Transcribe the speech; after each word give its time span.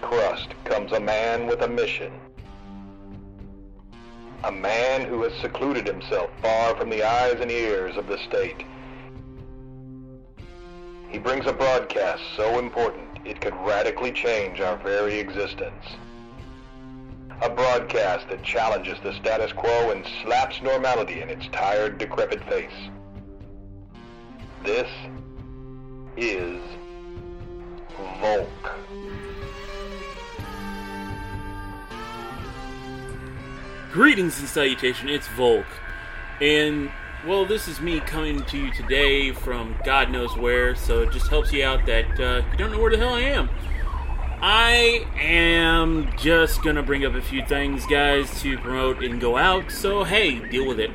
crust 0.00 0.48
comes 0.64 0.92
a 0.92 1.00
man 1.00 1.46
with 1.46 1.62
a 1.62 1.68
mission. 1.68 2.12
A 4.44 4.52
man 4.52 5.06
who 5.06 5.22
has 5.22 5.32
secluded 5.40 5.86
himself 5.86 6.30
far 6.40 6.76
from 6.76 6.90
the 6.90 7.02
eyes 7.02 7.40
and 7.40 7.50
ears 7.50 7.96
of 7.96 8.06
the 8.06 8.18
state. 8.18 8.64
He 11.08 11.18
brings 11.18 11.46
a 11.46 11.52
broadcast 11.52 12.22
so 12.36 12.58
important 12.58 13.18
it 13.24 13.40
could 13.40 13.54
radically 13.66 14.12
change 14.12 14.60
our 14.60 14.76
very 14.76 15.18
existence. 15.18 15.84
A 17.42 17.50
broadcast 17.50 18.28
that 18.30 18.42
challenges 18.42 18.98
the 19.02 19.14
status 19.14 19.52
quo 19.52 19.90
and 19.90 20.04
slaps 20.22 20.60
normality 20.62 21.20
in 21.20 21.28
its 21.28 21.46
tired, 21.48 21.98
decrepit 21.98 22.42
face. 22.44 22.90
This 24.64 24.88
is 26.16 26.60
Volk. 28.20 28.48
Greetings 33.92 34.38
and 34.38 34.46
salutation, 34.46 35.08
it's 35.08 35.26
Volk. 35.28 35.64
And, 36.42 36.90
well, 37.26 37.46
this 37.46 37.66
is 37.68 37.80
me 37.80 38.00
coming 38.00 38.44
to 38.44 38.58
you 38.58 38.70
today 38.70 39.32
from 39.32 39.76
God 39.82 40.10
knows 40.10 40.36
where, 40.36 40.74
so 40.74 41.00
it 41.00 41.10
just 41.10 41.28
helps 41.28 41.52
you 41.54 41.64
out 41.64 41.86
that 41.86 42.20
uh, 42.20 42.42
you 42.50 42.58
don't 42.58 42.70
know 42.70 42.78
where 42.78 42.90
the 42.90 42.98
hell 42.98 43.14
I 43.14 43.20
am. 43.20 43.48
I 44.42 45.06
am 45.18 46.12
just 46.18 46.62
gonna 46.62 46.82
bring 46.82 47.06
up 47.06 47.14
a 47.14 47.22
few 47.22 47.42
things, 47.46 47.86
guys, 47.86 48.42
to 48.42 48.58
promote 48.58 49.02
and 49.02 49.18
go 49.22 49.38
out, 49.38 49.72
so 49.72 50.04
hey, 50.04 50.46
deal 50.50 50.66
with 50.66 50.80
it. 50.80 50.90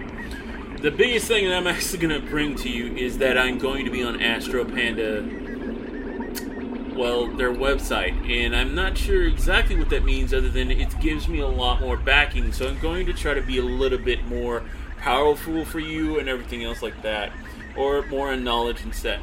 The 0.83 0.91
biggest 0.91 1.27
thing 1.27 1.49
that 1.49 1.57
I'm 1.57 1.65
actually 1.75 1.97
gonna 1.97 2.19
bring 2.19 2.55
to 2.57 2.69
you 2.69 2.95
is 2.95 3.17
that 3.17 3.39
I'm 3.39 3.57
going 3.57 3.85
to 3.85 3.91
be 3.91 4.03
on 4.03 4.21
Astro 4.21 4.65
Panda 4.65 5.42
well, 6.95 7.27
their 7.27 7.51
website, 7.53 8.13
and 8.29 8.55
I'm 8.55 8.75
not 8.75 8.97
sure 8.97 9.23
exactly 9.23 9.77
what 9.77 9.89
that 9.89 10.03
means 10.03 10.33
other 10.33 10.49
than 10.49 10.71
it 10.71 10.99
gives 10.99 11.27
me 11.27 11.39
a 11.39 11.47
lot 11.47 11.81
more 11.81 11.97
backing. 11.97 12.51
So 12.51 12.67
I'm 12.67 12.79
going 12.79 13.05
to 13.07 13.13
try 13.13 13.33
to 13.33 13.41
be 13.41 13.57
a 13.57 13.63
little 13.63 13.97
bit 13.97 14.25
more 14.25 14.63
powerful 14.97 15.65
for 15.65 15.79
you 15.79 16.19
and 16.19 16.29
everything 16.29 16.63
else 16.63 16.81
like 16.81 17.01
that, 17.01 17.31
or 17.75 18.05
more 18.07 18.31
in 18.31 18.43
knowledge 18.43 18.83
instead. 18.83 19.19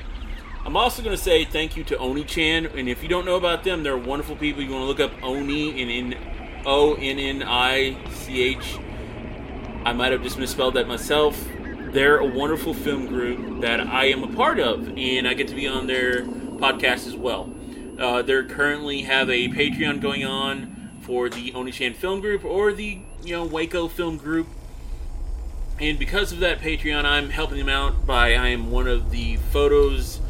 I'm 0.65 0.77
also 0.77 1.03
going 1.03 1.17
to 1.17 1.23
say 1.23 1.45
thank 1.45 1.77
you 1.77 1.85
to 1.85 1.97
Oni 1.97 2.25
Chan, 2.25 2.67
and 2.67 2.89
if 2.89 3.03
you 3.03 3.09
don't 3.09 3.25
know 3.25 3.37
about 3.37 3.65
them, 3.65 3.83
they're 3.83 3.97
wonderful 3.97 4.37
people. 4.37 4.63
You 4.63 4.73
want 4.73 4.83
to 4.83 4.87
look 4.87 5.01
up 5.01 5.23
Oni 5.23 5.81
and 5.81 5.91
in 5.91 6.19
O 6.67 6.95
N 6.95 7.19
N 7.19 7.43
I 7.43 7.97
C 8.11 8.43
H. 8.43 8.79
I 9.85 9.95
might 9.95 10.13
have 10.13 10.23
just 10.23 10.39
misspelled 10.39 10.75
that 10.75 10.87
myself. 10.87 11.43
They're 11.93 12.19
a 12.19 12.27
wonderful 12.27 12.75
film 12.75 13.07
group 13.07 13.63
that 13.63 13.81
I 13.81 14.05
am 14.07 14.23
a 14.23 14.29
part 14.37 14.61
of, 14.61 14.87
and 14.97 15.27
I 15.27 15.33
get 15.33 15.49
to 15.49 15.55
be 15.55 15.67
on 15.67 15.87
their 15.87 16.23
podcast 16.25 17.07
as 17.07 17.17
well. 17.17 17.51
Uh, 18.01 18.23
they 18.23 18.43
currently 18.45 19.03
have 19.03 19.29
a 19.29 19.49
Patreon 19.49 20.01
going 20.01 20.25
on 20.25 20.91
for 21.03 21.29
the 21.29 21.53
Onishan 21.53 21.95
Film 21.95 22.21
Group 22.21 22.45
or 22.45 22.73
the 22.73 23.01
you 23.23 23.37
know 23.37 23.45
Waco 23.45 23.89
Film 23.89 24.17
Group, 24.17 24.47
and 25.79 25.99
because 25.99 26.33
of 26.33 26.41
that 26.41 26.61
Patreon, 26.61 27.05
I'm 27.05 27.29
helping 27.29 27.59
them 27.59 27.69
out 27.69 28.07
by 28.07 28.35
I 28.35 28.49
am 28.49 28.71
one 28.71 28.89
of 28.89 29.11
the 29.11 29.37
photos 29.37 30.21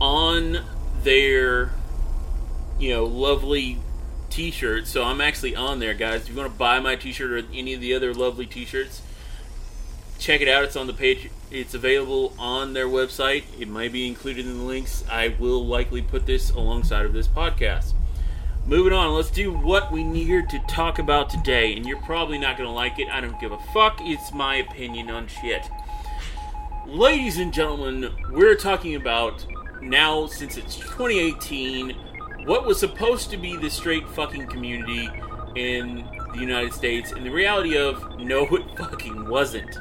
on 0.00 0.64
their 1.02 1.72
you 2.78 2.94
know 2.94 3.04
lovely 3.04 3.78
T-shirts. 4.30 4.90
So 4.90 5.04
I'm 5.04 5.20
actually 5.20 5.54
on 5.54 5.80
there, 5.80 5.94
guys. 5.94 6.22
If 6.22 6.30
you 6.30 6.36
want 6.36 6.52
to 6.52 6.58
buy 6.58 6.80
my 6.80 6.96
T-shirt 6.96 7.30
or 7.30 7.46
any 7.52 7.74
of 7.74 7.80
the 7.80 7.94
other 7.94 8.14
lovely 8.14 8.46
T-shirts, 8.46 9.02
check 10.18 10.40
it 10.40 10.48
out. 10.48 10.64
It's 10.64 10.76
on 10.76 10.86
the 10.86 10.92
page. 10.92 11.30
It's 11.50 11.74
available 11.74 12.34
on 12.38 12.72
their 12.74 12.86
website. 12.86 13.44
It 13.58 13.68
might 13.68 13.92
be 13.92 14.06
included 14.06 14.46
in 14.46 14.58
the 14.58 14.64
links. 14.64 15.04
I 15.10 15.34
will 15.38 15.64
likely 15.64 16.02
put 16.02 16.26
this 16.26 16.50
alongside 16.50 17.06
of 17.06 17.12
this 17.12 17.28
podcast. 17.28 17.92
Moving 18.66 18.92
on, 18.92 19.14
let's 19.14 19.30
do 19.30 19.50
what 19.50 19.90
we 19.90 20.04
need 20.04 20.50
to 20.50 20.58
talk 20.68 20.98
about 20.98 21.30
today. 21.30 21.74
And 21.74 21.86
you're 21.86 22.02
probably 22.02 22.36
not 22.36 22.58
going 22.58 22.68
to 22.68 22.74
like 22.74 22.98
it. 22.98 23.08
I 23.08 23.20
don't 23.20 23.40
give 23.40 23.52
a 23.52 23.58
fuck. 23.72 23.98
It's 24.02 24.32
my 24.32 24.56
opinion 24.56 25.08
on 25.08 25.26
shit. 25.26 25.70
Ladies 26.86 27.38
and 27.38 27.52
gentlemen, 27.52 28.12
we're 28.30 28.54
talking 28.54 28.94
about 28.94 29.46
now, 29.80 30.26
since 30.26 30.56
it's 30.56 30.76
2018, 30.76 31.90
what 32.44 32.66
was 32.66 32.78
supposed 32.78 33.30
to 33.30 33.36
be 33.36 33.56
the 33.56 33.70
straight 33.70 34.08
fucking 34.10 34.46
community 34.48 35.08
in 35.54 36.04
the 36.32 36.40
United 36.40 36.72
States, 36.72 37.12
and 37.12 37.24
the 37.24 37.30
reality 37.30 37.76
of 37.76 38.18
no, 38.18 38.44
it 38.46 38.76
fucking 38.76 39.28
wasn't. 39.28 39.78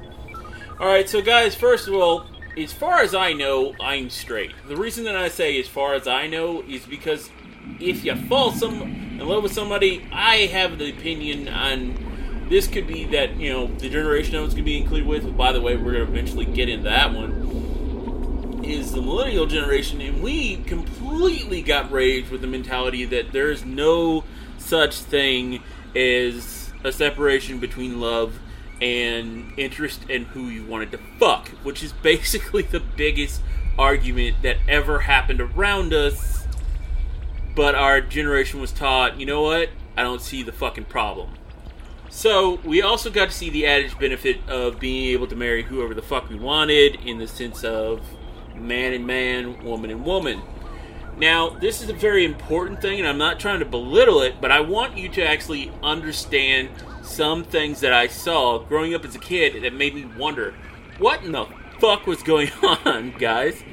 Alright, 0.79 1.09
so 1.09 1.23
guys, 1.23 1.55
first 1.55 1.87
of 1.87 1.95
all, 1.95 2.27
as 2.55 2.71
far 2.71 2.99
as 2.99 3.15
I 3.15 3.33
know, 3.33 3.73
I'm 3.79 4.11
straight. 4.11 4.51
The 4.67 4.77
reason 4.77 5.05
that 5.05 5.15
I 5.15 5.27
say 5.27 5.59
as 5.59 5.67
far 5.67 5.95
as 5.95 6.07
I 6.07 6.27
know 6.27 6.61
is 6.61 6.85
because 6.85 7.31
if 7.79 8.05
you 8.05 8.15
fall 8.15 8.51
some 8.51 8.83
in 8.83 9.27
love 9.27 9.41
with 9.41 9.53
somebody, 9.53 10.07
I 10.11 10.45
have 10.45 10.77
the 10.77 10.91
opinion 10.91 11.47
on 11.47 12.45
this 12.47 12.67
could 12.67 12.85
be 12.85 13.05
that, 13.05 13.37
you 13.37 13.51
know, 13.51 13.65
the 13.65 13.89
generation 13.89 14.35
I 14.35 14.41
was 14.41 14.53
to 14.53 14.61
be 14.61 14.77
included 14.77 15.07
with, 15.07 15.35
by 15.35 15.51
the 15.51 15.61
way, 15.61 15.75
we're 15.75 15.93
to 15.93 16.03
eventually 16.03 16.45
get 16.45 16.69
into 16.69 16.83
that 16.83 17.11
one, 17.11 18.61
is 18.63 18.91
the 18.91 19.01
millennial 19.01 19.47
generation, 19.47 19.99
and 19.99 20.21
we 20.21 20.57
completely 20.57 21.63
got 21.63 21.91
raised 21.91 22.29
with 22.29 22.41
the 22.41 22.47
mentality 22.47 23.03
that 23.05 23.31
there's 23.31 23.65
no 23.65 24.23
such 24.59 24.97
thing 24.97 25.63
as 25.95 26.71
a 26.83 26.91
separation 26.91 27.57
between 27.57 27.99
love 27.99 28.39
and 28.81 29.51
interest 29.57 30.09
in 30.09 30.25
who 30.25 30.49
you 30.49 30.63
wanted 30.65 30.91
to 30.91 30.99
fuck, 31.19 31.47
which 31.63 31.83
is 31.83 31.93
basically 31.93 32.63
the 32.63 32.79
biggest 32.79 33.41
argument 33.77 34.37
that 34.43 34.57
ever 34.67 34.99
happened 34.99 35.41
around 35.41 35.93
us. 35.93 36.45
But 37.55 37.75
our 37.75 38.01
generation 38.01 38.61
was 38.61 38.71
taught, 38.71 39.19
you 39.19 39.25
know 39.25 39.41
what? 39.41 39.69
I 39.95 40.03
don't 40.03 40.21
see 40.21 40.43
the 40.43 40.51
fucking 40.51 40.85
problem. 40.85 41.31
So, 42.09 42.59
we 42.63 42.81
also 42.81 43.09
got 43.09 43.31
to 43.31 43.35
see 43.35 43.49
the 43.49 43.65
added 43.65 43.97
benefit 43.99 44.47
of 44.47 44.79
being 44.79 45.11
able 45.11 45.27
to 45.27 45.35
marry 45.35 45.63
whoever 45.63 45.93
the 45.93 46.01
fuck 46.01 46.29
we 46.29 46.35
wanted 46.35 46.95
in 47.05 47.17
the 47.17 47.27
sense 47.27 47.63
of 47.63 48.01
man 48.55 48.93
and 48.93 49.05
man, 49.05 49.63
woman 49.63 49.91
and 49.91 50.05
woman. 50.05 50.41
Now, 51.17 51.49
this 51.49 51.81
is 51.81 51.89
a 51.89 51.93
very 51.93 52.25
important 52.25 52.81
thing, 52.81 52.99
and 52.99 53.07
I'm 53.07 53.17
not 53.17 53.39
trying 53.39 53.59
to 53.59 53.65
belittle 53.65 54.21
it, 54.21 54.39
but 54.39 54.51
I 54.51 54.61
want 54.61 54.97
you 54.97 55.09
to 55.09 55.27
actually 55.27 55.71
understand 55.81 56.69
some 57.07 57.43
things 57.43 57.79
that 57.79 57.93
I 57.93 58.07
saw 58.07 58.59
growing 58.59 58.93
up 58.93 59.05
as 59.05 59.15
a 59.15 59.19
kid 59.19 59.63
that 59.63 59.73
made 59.73 59.95
me 59.95 60.05
wonder 60.17 60.53
what 60.99 61.23
in 61.23 61.31
the 61.31 61.45
fuck 61.79 62.05
was 62.05 62.21
going 62.21 62.51
on, 62.63 63.13
guys. 63.17 63.63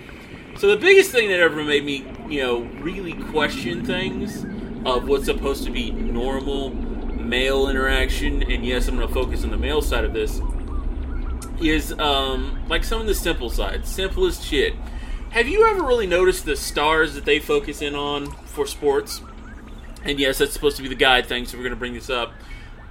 So 0.56 0.68
the 0.68 0.76
biggest 0.76 1.10
thing 1.10 1.28
that 1.28 1.40
ever 1.40 1.62
made 1.64 1.84
me, 1.84 2.06
you 2.28 2.40
know, 2.40 2.60
really 2.80 3.12
question 3.30 3.84
things 3.84 4.44
of 4.86 5.08
what's 5.08 5.24
supposed 5.24 5.64
to 5.64 5.70
be 5.70 5.90
normal 5.90 6.70
male 6.70 7.68
interaction, 7.68 8.42
and 8.42 8.64
yes, 8.64 8.86
I'm 8.86 8.96
going 8.96 9.08
to 9.08 9.14
focus 9.14 9.42
on 9.44 9.50
the 9.50 9.56
male 9.56 9.82
side 9.82 10.04
of 10.04 10.12
this, 10.12 10.40
is 11.60 11.92
um, 11.98 12.62
like 12.68 12.84
some 12.84 13.00
of 13.00 13.06
the 13.06 13.14
simple 13.14 13.50
side, 13.50 13.86
simplest 13.86 14.44
shit. 14.44 14.74
Have 15.30 15.48
you 15.48 15.66
ever 15.66 15.82
really 15.82 16.06
noticed 16.06 16.44
the 16.44 16.54
stars 16.54 17.14
that 17.14 17.24
they 17.24 17.40
focus 17.40 17.82
in 17.82 17.94
on 17.96 18.30
for 18.46 18.66
sports? 18.66 19.20
And 20.04 20.20
yes, 20.20 20.38
that's 20.38 20.52
supposed 20.52 20.76
to 20.76 20.82
be 20.82 20.88
the 20.88 20.94
guide 20.94 21.26
thing, 21.26 21.46
so 21.46 21.56
we're 21.56 21.64
going 21.64 21.74
to 21.74 21.78
bring 21.78 21.94
this 21.94 22.10
up 22.10 22.32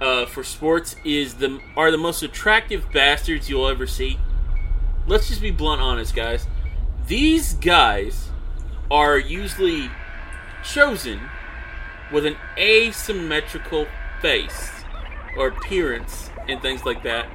uh, 0.00 0.26
for 0.26 0.42
sports 0.42 0.96
is 1.04 1.34
the 1.34 1.60
are 1.76 1.90
the 1.90 1.98
most 1.98 2.22
attractive 2.22 2.90
bastards 2.92 3.48
you'll 3.48 3.68
ever 3.68 3.86
see. 3.86 4.18
Let's 5.06 5.28
just 5.28 5.42
be 5.42 5.50
blunt, 5.50 5.80
honest, 5.80 6.14
guys. 6.14 6.46
These 7.06 7.54
guys 7.54 8.30
are 8.90 9.18
usually 9.18 9.90
chosen 10.62 11.20
with 12.12 12.24
an 12.26 12.36
asymmetrical 12.56 13.86
face 14.20 14.70
or 15.36 15.48
appearance 15.48 16.30
and 16.48 16.60
things 16.62 16.84
like 16.84 17.02
that. 17.02 17.26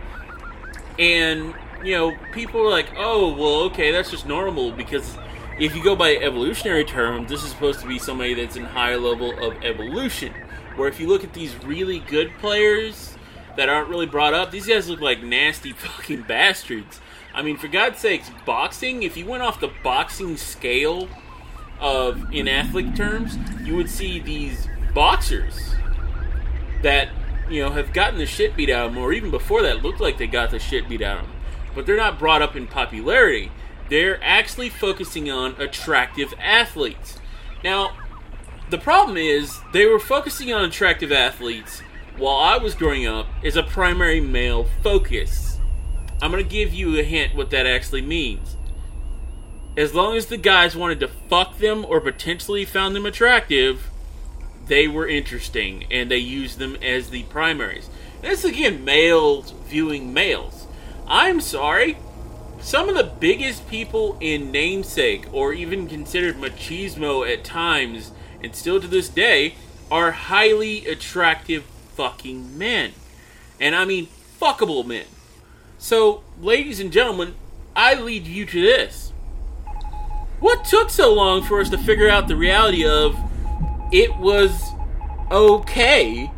And 0.97 1.53
you 1.83 1.95
know, 1.95 2.17
people 2.33 2.61
are 2.61 2.69
like, 2.69 2.91
"Oh, 2.97 3.33
well, 3.33 3.61
okay, 3.71 3.91
that's 3.91 4.11
just 4.11 4.25
normal 4.25 4.71
because." 4.71 5.17
If 5.59 5.75
you 5.75 5.83
go 5.83 5.93
by 5.93 6.15
evolutionary 6.15 6.85
terms, 6.85 7.29
this 7.29 7.43
is 7.43 7.49
supposed 7.49 7.81
to 7.81 7.85
be 7.85 7.99
somebody 7.99 8.33
that's 8.33 8.55
in 8.55 8.63
high 8.63 8.95
level 8.95 9.37
of 9.45 9.61
evolution 9.61 10.33
where 10.79 10.87
if 10.87 10.99
you 10.99 11.07
look 11.07 11.25
at 11.25 11.33
these 11.33 11.55
really 11.65 11.99
good 11.99 12.31
players 12.39 13.15
that 13.57 13.67
aren't 13.67 13.89
really 13.89 14.05
brought 14.05 14.33
up, 14.33 14.49
these 14.49 14.65
guys 14.65 14.87
look 14.89 15.01
like 15.01 15.21
nasty 15.21 15.73
fucking 15.73 16.21
bastards. 16.21 17.01
I 17.33 17.41
mean, 17.41 17.57
for 17.57 17.67
God's 17.67 17.99
sakes, 17.99 18.31
boxing, 18.45 19.03
if 19.03 19.17
you 19.17 19.25
went 19.25 19.43
off 19.43 19.59
the 19.59 19.71
boxing 19.83 20.37
scale 20.37 21.09
of 21.79 22.33
in 22.33 22.47
athlete 22.47 22.95
terms, 22.95 23.37
you 23.63 23.75
would 23.75 23.89
see 23.89 24.19
these 24.19 24.67
boxers 24.93 25.75
that, 26.81 27.09
you 27.49 27.61
know, 27.61 27.71
have 27.71 27.91
gotten 27.93 28.17
the 28.17 28.25
shit 28.25 28.55
beat 28.55 28.69
out 28.69 28.87
of 28.87 28.93
them, 28.93 29.03
or 29.03 29.11
even 29.11 29.29
before 29.29 29.61
that 29.61 29.83
looked 29.83 29.99
like 29.99 30.17
they 30.17 30.27
got 30.27 30.49
the 30.49 30.59
shit 30.59 30.87
beat 30.87 31.01
out 31.01 31.19
of 31.19 31.27
them. 31.27 31.35
But 31.75 31.85
they're 31.85 31.97
not 31.97 32.17
brought 32.17 32.41
up 32.41 32.55
in 32.55 32.67
popularity. 32.67 33.51
They're 33.89 34.23
actually 34.23 34.69
focusing 34.69 35.29
on 35.29 35.59
attractive 35.59 36.33
athletes. 36.39 37.19
Now, 37.63 37.91
the 38.69 38.77
problem 38.77 39.17
is 39.17 39.59
they 39.73 39.85
were 39.85 39.99
focusing 39.99 40.53
on 40.53 40.63
attractive 40.65 41.11
athletes 41.11 41.81
while 42.17 42.35
I 42.37 42.57
was 42.57 42.75
growing 42.75 43.07
up 43.07 43.27
as 43.43 43.55
a 43.55 43.63
primary 43.63 44.19
male 44.21 44.65
focus. 44.83 45.59
I'm 46.21 46.31
going 46.31 46.43
to 46.43 46.49
give 46.49 46.73
you 46.73 46.99
a 46.99 47.03
hint 47.03 47.35
what 47.35 47.49
that 47.51 47.65
actually 47.65 48.01
means. 48.01 48.57
as 49.79 49.93
long 49.93 50.17
as 50.17 50.25
the 50.25 50.35
guys 50.35 50.75
wanted 50.75 50.99
to 50.99 51.07
fuck 51.07 51.57
them 51.59 51.85
or 51.85 52.01
potentially 52.01 52.65
found 52.65 52.93
them 52.93 53.05
attractive, 53.05 53.89
they 54.67 54.89
were 54.89 55.07
interesting 55.07 55.85
and 55.89 56.11
they 56.11 56.17
used 56.17 56.59
them 56.59 56.75
as 56.83 57.09
the 57.09 57.23
primaries. 57.23 57.89
This 58.21 58.43
again, 58.43 58.83
males 58.83 59.53
viewing 59.67 60.13
males. 60.13 60.67
I'm 61.07 61.39
sorry. 61.39 61.97
Some 62.59 62.89
of 62.89 62.95
the 62.95 63.09
biggest 63.19 63.69
people 63.69 64.17
in 64.19 64.51
namesake, 64.51 65.27
or 65.31 65.53
even 65.53 65.87
considered 65.87 66.35
machismo 66.35 67.25
at 67.31 67.45
times, 67.45 68.11
and 68.43 68.55
still 68.55 68.79
to 68.79 68.87
this 68.87 69.09
day, 69.09 69.55
are 69.91 70.11
highly 70.11 70.85
attractive 70.87 71.63
fucking 71.95 72.57
men. 72.57 72.91
And 73.59 73.75
I 73.75 73.85
mean 73.85 74.07
fuckable 74.39 74.85
men. 74.85 75.05
So, 75.77 76.23
ladies 76.41 76.79
and 76.79 76.91
gentlemen, 76.91 77.35
I 77.75 77.95
lead 77.95 78.27
you 78.27 78.45
to 78.45 78.61
this. 78.61 79.13
What 80.39 80.63
took 80.65 80.89
so 80.89 81.13
long 81.13 81.43
for 81.43 81.59
us 81.59 81.69
to 81.69 81.77
figure 81.77 82.09
out 82.09 82.27
the 82.27 82.35
reality 82.35 82.85
of 82.85 83.17
it 83.91 84.15
was 84.17 84.71
okay 85.31 86.31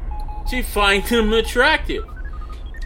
to 0.50 0.64
find 0.64 1.04
them 1.04 1.34
attractive? 1.34 2.06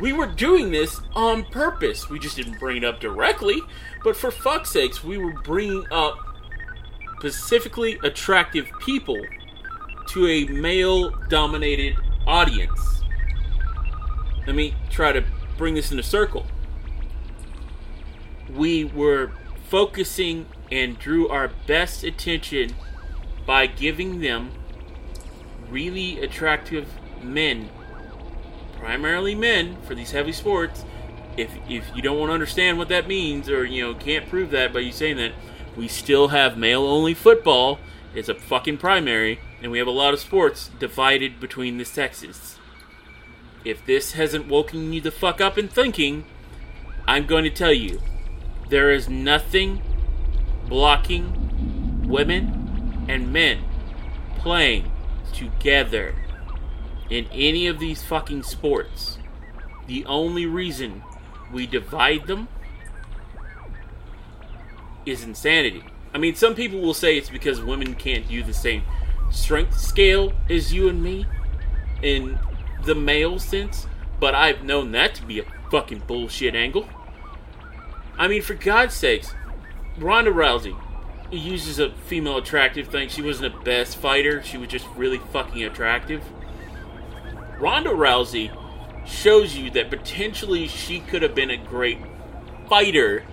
We 0.02 0.12
were 0.12 0.28
doing 0.28 0.72
this 0.72 1.00
on 1.16 1.46
purpose. 1.46 2.10
We 2.10 2.20
just 2.20 2.36
didn't 2.36 2.60
bring 2.60 2.78
it 2.78 2.84
up 2.84 3.00
directly, 3.00 3.62
but 4.04 4.18
for 4.18 4.30
fuck's 4.30 4.72
sakes, 4.72 5.04
we 5.04 5.18
were 5.18 5.32
bringing 5.32 5.86
up 5.90 6.35
specifically 7.32 7.98
attractive 8.04 8.70
people 8.80 9.20
to 10.08 10.28
a 10.28 10.46
male 10.46 11.10
dominated 11.28 11.96
audience. 12.28 13.02
Let 14.46 14.56
me 14.56 14.76
try 14.92 15.12
to 15.12 15.24
bring 15.58 15.74
this 15.74 15.92
in 15.92 15.98
a 15.98 16.04
circle. 16.04 16.46
We 18.54 18.84
were 18.84 19.32
focusing 19.68 20.46
and 20.72 21.00
drew 21.00 21.28
our 21.28 21.50
best 21.66 22.04
attention 22.04 22.76
by 23.48 23.66
giving 23.66 24.20
them 24.20 24.52
really 25.68 26.20
attractive 26.20 26.88
men, 27.24 27.70
primarily 28.78 29.34
men 29.34 29.78
for 29.82 29.96
these 29.96 30.12
heavy 30.12 30.32
sports. 30.32 30.86
If 31.38 31.52
if 31.68 31.90
you 31.96 32.04
don't 32.04 32.20
want 32.20 32.30
to 32.30 32.34
understand 32.34 32.78
what 32.78 32.90
that 32.90 33.08
means, 33.08 33.50
or 33.50 33.66
you 33.66 33.82
know 33.82 33.96
can't 33.96 34.30
prove 34.30 34.52
that 34.52 34.72
by 34.72 34.82
you 34.82 34.92
saying 34.92 35.18
that, 35.18 35.34
we 35.76 35.88
still 35.88 36.30
have 36.30 36.58
male 36.58 36.84
only 36.84 37.14
football. 37.14 37.80
It's 38.14 38.30
a 38.30 38.36
fucking 38.36 38.78
primary, 38.78 39.40
and 39.62 39.72
we 39.72 39.78
have 39.78 39.88
a 39.88 39.92
lot 39.92 40.14
of 40.14 40.20
sports 40.20 40.70
divided 40.80 41.40
between 41.40 41.78
the 41.78 41.86
sexes. 41.86 42.58
If 43.64 43.86
this 43.86 44.14
hasn't 44.14 44.48
woken 44.48 44.94
you 44.94 45.02
the 45.02 45.12
fuck 45.12 45.42
up 45.42 45.58
in 45.58 45.68
thinking, 45.68 46.26
I'm 47.08 47.26
going 47.26 47.44
to 47.44 47.50
tell 47.50 47.74
you 47.74 48.02
there 48.70 48.92
is 48.92 49.10
nothing 49.10 49.82
blocking 50.68 52.08
women 52.08 53.06
and 53.08 53.34
men 53.34 53.64
playing 54.38 54.92
together 55.34 56.16
in 57.10 57.28
any 57.32 57.68
of 57.68 57.80
these 57.80 58.04
fucking 58.04 58.44
sports. 58.44 59.18
The 59.88 60.06
only 60.06 60.46
reason 60.46 61.04
we 61.52 61.68
divide 61.68 62.28
them 62.28 62.48
is 65.06 65.24
insanity. 65.24 65.84
I 66.14 66.18
mean, 66.18 66.36
some 66.36 66.56
people 66.56 66.80
will 66.80 66.94
say 66.94 67.18
it's 67.18 67.30
because 67.30 67.62
women 67.62 67.96
can't 67.96 68.28
do 68.28 68.42
the 68.44 68.54
same 68.54 68.84
strength 69.32 69.80
scale 69.80 70.34
as 70.50 70.74
you 70.74 70.88
and 70.88 71.04
me 71.04 71.26
in 72.02 72.40
the 72.84 72.96
male 72.96 73.40
sense, 73.40 73.88
but 74.20 74.34
I've 74.34 74.64
known 74.64 74.92
that 74.92 75.16
to 75.16 75.26
be 75.26 75.40
a 75.40 75.46
fucking 75.72 76.04
bullshit 76.08 76.56
angle. 76.56 76.88
I 78.18 78.28
mean, 78.28 78.42
for 78.42 78.54
God's 78.54 78.94
sakes, 78.94 79.34
Ronda 79.98 80.32
Rousey 80.32 80.76
uses 81.32 81.80
a 81.80 81.92
female 81.92 82.38
attractive 82.38 82.88
thing. 82.88 83.10
She 83.10 83.22
wasn't 83.22 83.54
a 83.54 83.60
best 83.60 83.98
fighter, 83.98 84.42
she 84.44 84.58
was 84.58 84.70
just 84.70 84.88
really 84.96 85.20
fucking 85.34 85.64
attractive. 85.64 86.24
Ronda 87.60 87.90
Rousey 87.90 88.56
shows 89.06 89.56
you 89.56 89.70
that 89.72 89.90
potentially 89.90 90.68
she 90.68 91.00
could 91.00 91.22
have 91.22 91.36
been 91.36 91.52
a 91.52 91.58
great 91.58 92.00
fighter 92.70 93.24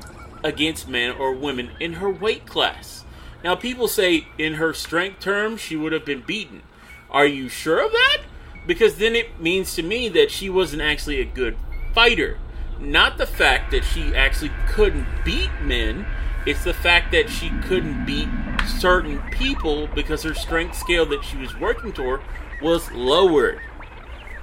against 0.45 0.89
men 0.89 1.13
or 1.13 1.33
women 1.33 1.71
in 1.81 1.95
her 1.95 2.11
weight 2.11 2.47
class. 2.47 3.05
Now, 3.45 3.55
people 3.55 3.89
say 3.89 4.29
in 4.39 4.55
her 4.55 4.73
strength 4.73 5.21
terms 5.21 5.61
she 5.61 5.77
would 5.77 5.93
have 5.93 6.05
been 6.05 6.23
beaten. 6.23 6.63
Are 7.11 7.27
you 7.27 7.49
sure 7.49 7.85
of 7.85 7.93
that? 7.93 8.19
Because 8.67 8.97
then 8.97 9.17
it 9.17 9.41
means 9.41 9.75
to 9.75 9.83
me 9.83 10.09
that 10.11 10.31
she 10.31 10.49
wasn't 10.49 10.83
actually 10.83 11.21
a 11.21 11.25
good 11.25 11.57
fighter. 11.93 12.39
Not 12.79 13.19
the 13.19 13.27
fact 13.27 13.71
that 13.73 13.85
she 13.85 14.15
actually 14.15 14.53
couldn't 14.69 15.07
beat 15.25 15.51
men, 15.61 16.07
it's 16.47 16.65
the 16.65 16.75
fact 16.75 17.13
that 17.13 17.29
she 17.29 17.51
couldn't 17.65 18.05
beat 18.05 18.29
certain 18.67 19.21
people 19.31 19.89
because 19.89 20.23
her 20.23 20.35
strength 20.35 20.77
scale 20.77 21.07
that 21.07 21.25
she 21.25 21.37
was 21.37 21.59
working 21.59 21.93
toward 21.93 22.21
was 22.61 22.91
lowered. 22.93 23.61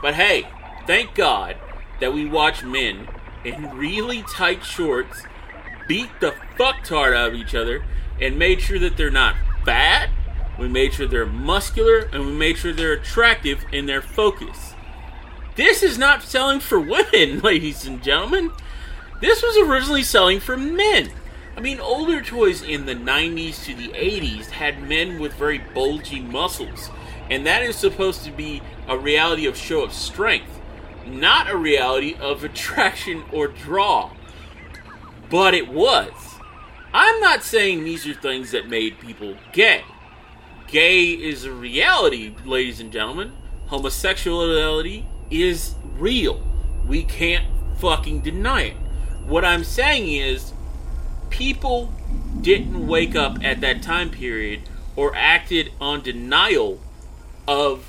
But 0.02 0.14
hey, 0.14 0.48
thank 0.88 1.16
God 1.16 1.58
that 2.00 2.14
we 2.14 2.26
watch 2.26 2.64
men 2.64 3.08
in 3.44 3.72
really 3.72 4.24
tight 4.24 4.64
shorts 4.64 5.24
beat 5.90 6.10
the 6.22 6.36
fucktard 6.58 7.14
out 7.18 7.30
of 7.30 7.34
each 7.34 7.56
other 7.56 7.84
and 8.22 8.40
made 8.40 8.62
sure 8.62 8.80
that 8.80 8.96
they're 8.96 9.10
not 9.10 9.36
fat, 9.66 10.10
we 10.58 10.68
made 10.68 10.94
sure 10.94 11.08
they're 11.08 11.26
muscular, 11.26 12.10
and 12.14 12.26
we 12.26 12.32
made 12.32 12.58
sure 12.58 12.72
they're 12.72 12.94
attractive 12.94 13.66
in 13.72 13.88
their 13.88 14.02
focus. 14.02 14.74
This 15.56 15.84
is 15.84 15.98
not 15.98 16.22
selling 16.22 16.60
for 16.60 16.80
women, 16.80 17.40
ladies 17.44 17.86
and 17.86 18.04
gentlemen. 18.04 18.52
This 19.20 19.42
was 19.42 19.58
originally 19.58 20.04
selling 20.04 20.40
for 20.40 20.56
men. 20.56 21.12
I 21.58 21.62
mean, 21.62 21.80
older 21.80 22.22
toys 22.22 22.62
in 22.62 22.86
the 22.86 22.96
90s 22.96 23.66
to 23.66 23.74
the 23.74 23.90
80s 23.90 24.52
had 24.52 24.88
men 24.88 25.20
with 25.20 25.34
very 25.34 25.58
bulging 25.58 26.32
muscles, 26.32 26.90
and 27.30 27.46
that 27.46 27.64
is 27.64 27.76
supposed 27.76 28.24
to 28.26 28.32
be 28.32 28.62
a 28.88 28.98
reality 28.98 29.46
of 29.46 29.58
show 29.58 29.82
of 29.82 29.92
strength, 29.92 30.60
not 31.06 31.50
a 31.50 31.58
reality 31.58 32.16
of 32.20 32.44
attraction 32.44 33.24
or 33.34 33.48
draw. 33.48 34.12
But 35.30 35.54
it 35.54 35.68
was. 35.70 36.12
I'm 36.94 37.20
not 37.20 37.44
saying 37.44 37.84
these 37.84 38.08
are 38.08 38.14
things 38.14 38.52
that 38.52 38.68
made 38.68 39.00
people 39.00 39.36
gay. 39.54 39.84
Gay 40.68 41.06
is 41.12 41.46
a 41.46 41.52
reality, 41.52 42.36
ladies 42.46 42.80
and 42.80 42.92
gentlemen. 42.92 43.34
Homosexuality 43.68 45.06
is 45.30 45.76
real. 45.98 46.42
We 46.88 47.04
can't 47.04 47.46
fucking 47.78 48.22
deny 48.22 48.62
it. 48.64 48.78
What 49.26 49.46
I'm 49.46 49.64
saying 49.64 50.12
is, 50.12 50.54
people 51.30 51.94
didn't 52.42 52.88
wake 52.88 53.16
up 53.16 53.38
at 53.44 53.62
that 53.62 53.84
time 53.84 54.10
period 54.10 54.62
or 54.96 55.16
acted 55.16 55.72
on 55.80 56.02
denial 56.02 56.80
of 57.48 57.86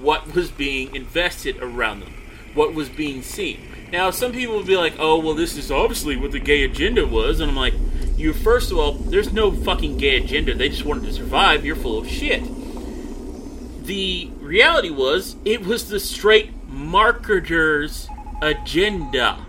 what 0.00 0.34
was 0.34 0.50
being 0.50 0.94
invested 0.94 1.56
around 1.62 2.00
them, 2.00 2.14
what 2.54 2.74
was 2.74 2.88
being 2.88 3.22
seen. 3.22 3.60
Now, 3.92 4.10
some 4.10 4.32
people 4.32 4.56
would 4.56 4.66
be 4.66 4.76
like, 4.76 4.94
oh, 4.98 5.18
well, 5.18 5.34
this 5.34 5.56
is 5.56 5.70
obviously 5.70 6.16
what 6.16 6.30
the 6.30 6.38
gay 6.38 6.62
agenda 6.62 7.06
was. 7.06 7.40
And 7.40 7.50
I'm 7.50 7.56
like, 7.56 7.74
you, 8.16 8.32
first 8.32 8.70
of 8.70 8.78
all, 8.78 8.92
there's 8.92 9.32
no 9.32 9.50
fucking 9.50 9.96
gay 9.96 10.16
agenda. 10.16 10.54
They 10.54 10.68
just 10.68 10.84
wanted 10.84 11.04
to 11.06 11.12
survive. 11.12 11.64
You're 11.64 11.76
full 11.76 11.98
of 11.98 12.08
shit. 12.08 12.42
The 13.84 14.30
reality 14.40 14.90
was, 14.90 15.36
it 15.44 15.66
was 15.66 15.88
the 15.88 15.98
straight 15.98 16.52
marketer's 16.68 18.08
agenda. 18.40 19.44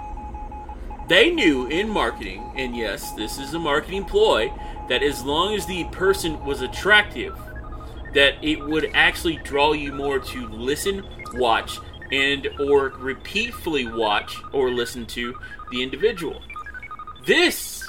They 1.08 1.30
knew 1.30 1.68
in 1.68 1.90
marketing, 1.90 2.52
and 2.56 2.76
yes, 2.76 3.12
this 3.12 3.38
is 3.38 3.54
a 3.54 3.60
marketing 3.60 4.06
ploy, 4.06 4.52
that 4.90 5.04
as 5.04 5.24
long 5.24 5.54
as 5.54 5.66
the 5.66 5.84
person 5.86 6.44
was 6.46 6.62
attractive, 6.62 7.38
that 8.14 8.36
it 8.42 8.66
would 8.66 8.90
actually 8.94 9.36
draw 9.38 9.74
you 9.74 9.92
more 9.92 10.20
to 10.20 10.48
listen, 10.48 11.06
watch, 11.34 11.78
and 12.12 12.48
or 12.60 12.90
repeatedly 12.98 13.88
watch 13.88 14.36
or 14.52 14.70
listen 14.70 15.06
to 15.08 15.36
the 15.72 15.82
individual. 15.82 16.42
This 17.26 17.88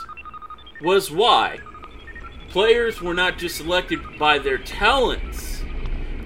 was 0.80 1.10
why 1.10 1.60
players 2.50 3.00
were 3.00 3.14
not 3.14 3.38
just 3.38 3.56
selected 3.56 4.00
by 4.18 4.38
their 4.38 4.58
talents, 4.58 5.62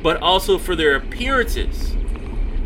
but 0.03 0.21
also 0.21 0.59
for 0.59 0.75
their 0.75 0.97
appearances. 0.97 1.95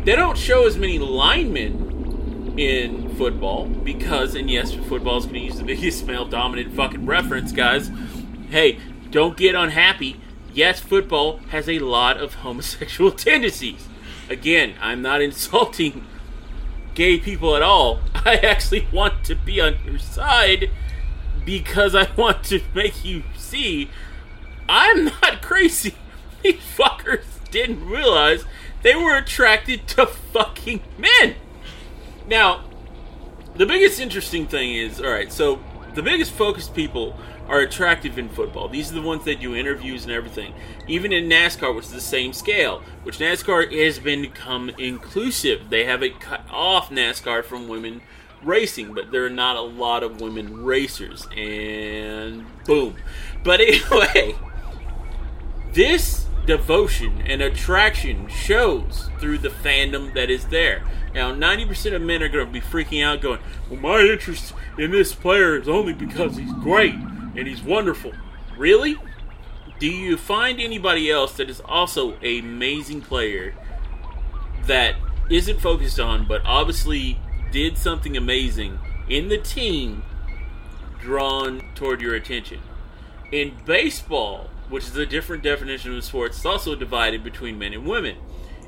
They 0.03 0.15
don't 0.15 0.37
show 0.37 0.65
as 0.65 0.77
many 0.77 0.97
linemen 0.97 2.55
in 2.57 3.15
football 3.15 3.65
because, 3.67 4.35
and 4.35 4.49
yes, 4.49 4.73
football 4.73 5.17
is 5.17 5.25
going 5.25 5.35
to 5.35 5.45
use 5.45 5.57
the 5.57 5.63
biggest 5.65 6.05
male 6.05 6.25
dominant 6.25 6.73
fucking 6.73 7.05
reference, 7.05 7.51
guys. 7.51 7.91
Hey, 8.49 8.79
don't 9.11 9.37
get 9.37 9.55
unhappy. 9.55 10.19
Yes, 10.53 10.79
football 10.79 11.37
has 11.49 11.69
a 11.69 11.79
lot 11.79 12.17
of 12.17 12.35
homosexual 12.35 13.11
tendencies. 13.11 13.87
Again, 14.31 14.75
I'm 14.79 15.01
not 15.01 15.21
insulting 15.29 16.07
gay 16.95 17.19
people 17.19 17.55
at 17.55 17.61
all. 17.61 17.99
I 18.15 18.37
actually 18.37 18.87
want 18.91 19.25
to 19.25 19.35
be 19.35 19.59
on 19.59 19.75
your 19.85 19.99
side 19.99 20.69
because 21.43 21.95
I 21.95 22.07
want 22.15 22.43
to 22.45 22.61
make 22.73 23.03
you 23.03 23.23
see 23.35 23.89
I'm 24.69 25.05
not 25.05 25.41
crazy. 25.41 25.95
These 26.43 26.61
fuckers 26.77 27.25
didn't 27.51 27.85
realize 27.85 28.45
they 28.83 28.95
were 28.95 29.17
attracted 29.17 29.85
to 29.89 30.05
fucking 30.05 30.81
men. 30.97 31.35
Now, 32.25 32.63
the 33.55 33.65
biggest 33.65 33.99
interesting 33.99 34.47
thing 34.47 34.73
is 34.73 35.01
alright, 35.01 35.31
so 35.31 35.59
the 35.93 36.01
biggest 36.01 36.31
focused 36.31 36.73
people 36.73 37.17
are 37.51 37.59
attractive 37.59 38.17
in 38.17 38.29
football. 38.29 38.69
These 38.69 38.91
are 38.91 38.95
the 38.95 39.01
ones 39.01 39.25
that 39.25 39.41
do 39.41 39.53
interviews 39.53 40.05
and 40.05 40.13
everything. 40.13 40.53
Even 40.87 41.11
in 41.11 41.27
NASCAR, 41.27 41.75
which 41.75 41.85
is 41.85 41.91
the 41.91 41.99
same 41.99 42.31
scale, 42.31 42.81
which 43.03 43.17
NASCAR 43.17 43.69
has 43.85 43.99
become 43.99 44.69
inclusive. 44.77 45.69
They 45.69 45.83
have 45.83 46.01
it 46.01 46.21
cut 46.21 46.45
off 46.49 46.89
NASCAR 46.89 47.43
from 47.43 47.67
women 47.67 48.01
racing, 48.41 48.93
but 48.93 49.11
there 49.11 49.25
are 49.25 49.29
not 49.29 49.57
a 49.57 49.61
lot 49.61 50.01
of 50.01 50.21
women 50.21 50.63
racers. 50.63 51.27
And 51.35 52.45
boom. 52.63 52.95
But 53.43 53.59
anyway, 53.59 54.35
this 55.73 56.27
devotion 56.45 57.21
and 57.27 57.41
attraction 57.41 58.29
shows 58.29 59.09
through 59.19 59.39
the 59.39 59.49
fandom 59.49 60.13
that 60.13 60.29
is 60.29 60.45
there. 60.45 60.83
Now, 61.13 61.33
90% 61.33 61.93
of 61.93 62.01
men 62.01 62.23
are 62.23 62.29
going 62.29 62.45
to 62.45 62.51
be 62.51 62.61
freaking 62.61 63.03
out, 63.03 63.19
going, 63.19 63.41
Well, 63.69 63.81
my 63.81 63.99
interest 63.99 64.53
in 64.77 64.91
this 64.91 65.13
player 65.13 65.59
is 65.59 65.67
only 65.67 65.91
because 65.91 66.37
he's 66.37 66.53
great 66.53 66.95
and 67.35 67.47
he's 67.47 67.61
wonderful. 67.61 68.11
Really? 68.57 68.97
Do 69.79 69.87
you 69.87 70.17
find 70.17 70.59
anybody 70.59 71.09
else 71.09 71.33
that 71.37 71.49
is 71.49 71.59
also 71.61 72.13
an 72.17 72.39
amazing 72.39 73.01
player 73.01 73.55
that 74.67 74.95
isn't 75.29 75.59
focused 75.59 75.99
on, 75.99 76.27
but 76.27 76.41
obviously 76.45 77.19
did 77.51 77.77
something 77.77 78.15
amazing 78.15 78.79
in 79.09 79.29
the 79.29 79.37
team 79.37 80.03
drawn 80.99 81.61
toward 81.73 82.01
your 82.01 82.13
attention? 82.13 82.59
In 83.31 83.53
baseball, 83.65 84.49
which 84.69 84.85
is 84.85 84.95
a 84.97 85.05
different 85.05 85.41
definition 85.41 85.97
of 85.97 86.03
sports, 86.03 86.37
it's 86.37 86.45
also 86.45 86.75
divided 86.75 87.23
between 87.23 87.57
men 87.57 87.73
and 87.73 87.85
women. 87.85 88.17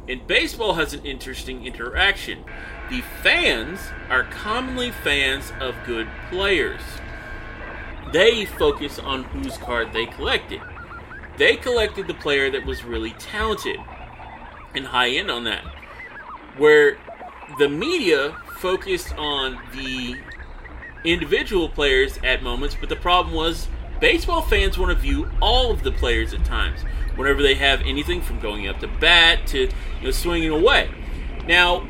And 0.08 0.25
baseball 0.27 0.74
has 0.74 0.93
an 0.93 1.05
interesting 1.05 1.65
interaction. 1.65 2.43
The 2.89 3.01
fans 3.22 3.79
are 4.10 4.24
commonly 4.24 4.91
fans 4.91 5.53
of 5.62 5.75
good 5.86 6.08
players. 6.29 6.82
They 8.13 8.46
focus 8.46 9.00
on 9.00 9.24
whose 9.24 9.58
card 9.58 9.91
they 9.91 10.05
collected. 10.05 10.62
They 11.38 11.55
collected 11.55 12.08
the 12.08 12.13
player 12.13 12.51
that 12.51 12.63
was 12.63 12.84
really 12.84 13.12
talented 13.12 13.77
and 14.75 14.86
high 14.86 15.10
end 15.10 15.32
on 15.32 15.43
that. 15.46 15.65
Where 16.58 16.98
the 17.58 17.67
media 17.67 18.38
focused 18.60 19.13
on 19.17 19.60
the 19.74 20.15
individual 21.03 21.70
players 21.70 22.20
at 22.24 22.43
moments, 22.43 22.77
but 22.79 22.89
the 22.89 22.96
problem 22.96 23.36
was 23.36 23.67
baseball 24.00 24.43
fans 24.43 24.77
want 24.77 24.96
to 24.96 25.01
view 25.01 25.29
all 25.41 25.72
of 25.72 25.82
the 25.82 25.91
players 25.91 26.36
at 26.36 26.46
times 26.46 26.82
whenever 27.15 27.41
they 27.41 27.55
have 27.55 27.82
anything 27.82 28.22
from 28.22 28.39
going 28.39 28.67
up 28.67 28.79
to 28.79 28.88
bat 28.88 29.48
to 29.48 29.62
you 29.62 29.70
know, 30.03 30.12
swinging 30.12 30.51
away. 30.51 30.89
Now, 31.48 31.88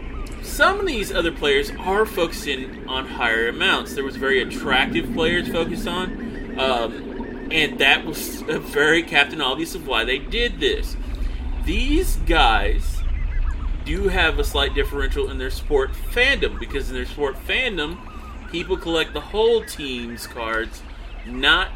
some 0.54 0.80
of 0.80 0.86
these 0.86 1.12
other 1.12 1.32
players 1.32 1.72
are 1.80 2.06
focusing 2.06 2.88
on 2.88 3.08
higher 3.08 3.48
amounts. 3.48 3.96
There 3.96 4.04
was 4.04 4.18
very 4.18 4.40
attractive 4.40 5.12
players 5.12 5.48
focused 5.48 5.88
on, 5.88 6.60
um, 6.60 7.50
and 7.52 7.80
that 7.80 8.06
was 8.06 8.42
very 8.44 9.02
captain 9.02 9.42
obvious 9.42 9.74
of 9.74 9.88
why 9.88 10.06
they 10.06 10.20
did 10.20 10.60
this. 10.60 10.96
These 11.66 12.18
guys 12.28 13.02
do 13.84 14.10
have 14.10 14.38
a 14.38 14.44
slight 14.44 14.76
differential 14.76 15.32
in 15.32 15.40
their 15.40 15.50
sport 15.50 15.92
fandom 15.92 16.60
because 16.60 16.88
in 16.90 16.96
their 16.96 17.08
sport 17.08 17.36
fandom, 17.48 17.98
people 18.52 18.78
collect 18.78 19.14
the 19.14 19.22
whole 19.22 19.66
team's 19.66 20.28
cards, 20.28 20.84
not 21.26 21.70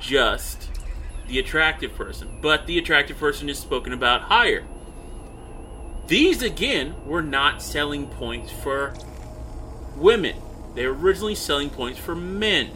just 0.00 0.68
the 1.28 1.38
attractive 1.38 1.94
person, 1.94 2.28
but 2.42 2.66
the 2.66 2.76
attractive 2.76 3.16
person 3.16 3.48
is 3.48 3.58
spoken 3.58 3.94
about 3.94 4.22
higher. 4.22 4.66
These, 6.08 6.42
again, 6.42 6.94
were 7.06 7.22
not 7.22 7.62
selling 7.62 8.06
points 8.06 8.50
for 8.50 8.94
women. 9.96 10.36
They 10.74 10.86
were 10.86 10.94
originally 10.94 11.34
selling 11.34 11.70
points 11.70 11.98
for 11.98 12.14
men. 12.14 12.70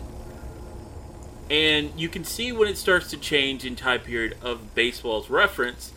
And 1.50 1.92
you 1.98 2.08
can 2.08 2.24
see 2.24 2.52
when 2.52 2.68
it 2.68 2.76
starts 2.76 3.10
to 3.10 3.16
change 3.16 3.64
in 3.64 3.74
time 3.74 4.00
period 4.00 4.36
of 4.42 4.74
baseball's 4.74 5.28
reference. 5.28 5.92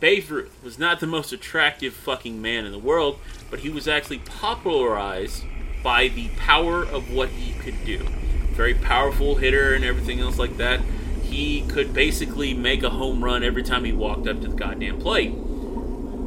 Babe 0.00 0.30
Ruth 0.30 0.62
was 0.62 0.78
not 0.78 1.00
the 1.00 1.06
most 1.06 1.32
attractive 1.32 1.92
fucking 1.94 2.40
man 2.40 2.64
in 2.64 2.72
the 2.72 2.78
world, 2.78 3.18
but 3.50 3.60
he 3.60 3.68
was 3.68 3.88
actually 3.88 4.18
popularized 4.18 5.44
by 5.82 6.08
the 6.08 6.28
power 6.36 6.84
of 6.84 7.12
what 7.12 7.30
he 7.30 7.52
could 7.60 7.84
do. 7.84 8.06
Very 8.52 8.74
powerful 8.74 9.36
hitter 9.36 9.74
and 9.74 9.84
everything 9.84 10.20
else 10.20 10.38
like 10.38 10.56
that 10.56 10.80
he 11.26 11.62
could 11.62 11.92
basically 11.92 12.54
make 12.54 12.82
a 12.82 12.90
home 12.90 13.22
run 13.22 13.42
every 13.42 13.62
time 13.62 13.84
he 13.84 13.92
walked 13.92 14.26
up 14.26 14.40
to 14.40 14.48
the 14.48 14.54
goddamn 14.54 14.98
plate. 15.00 15.32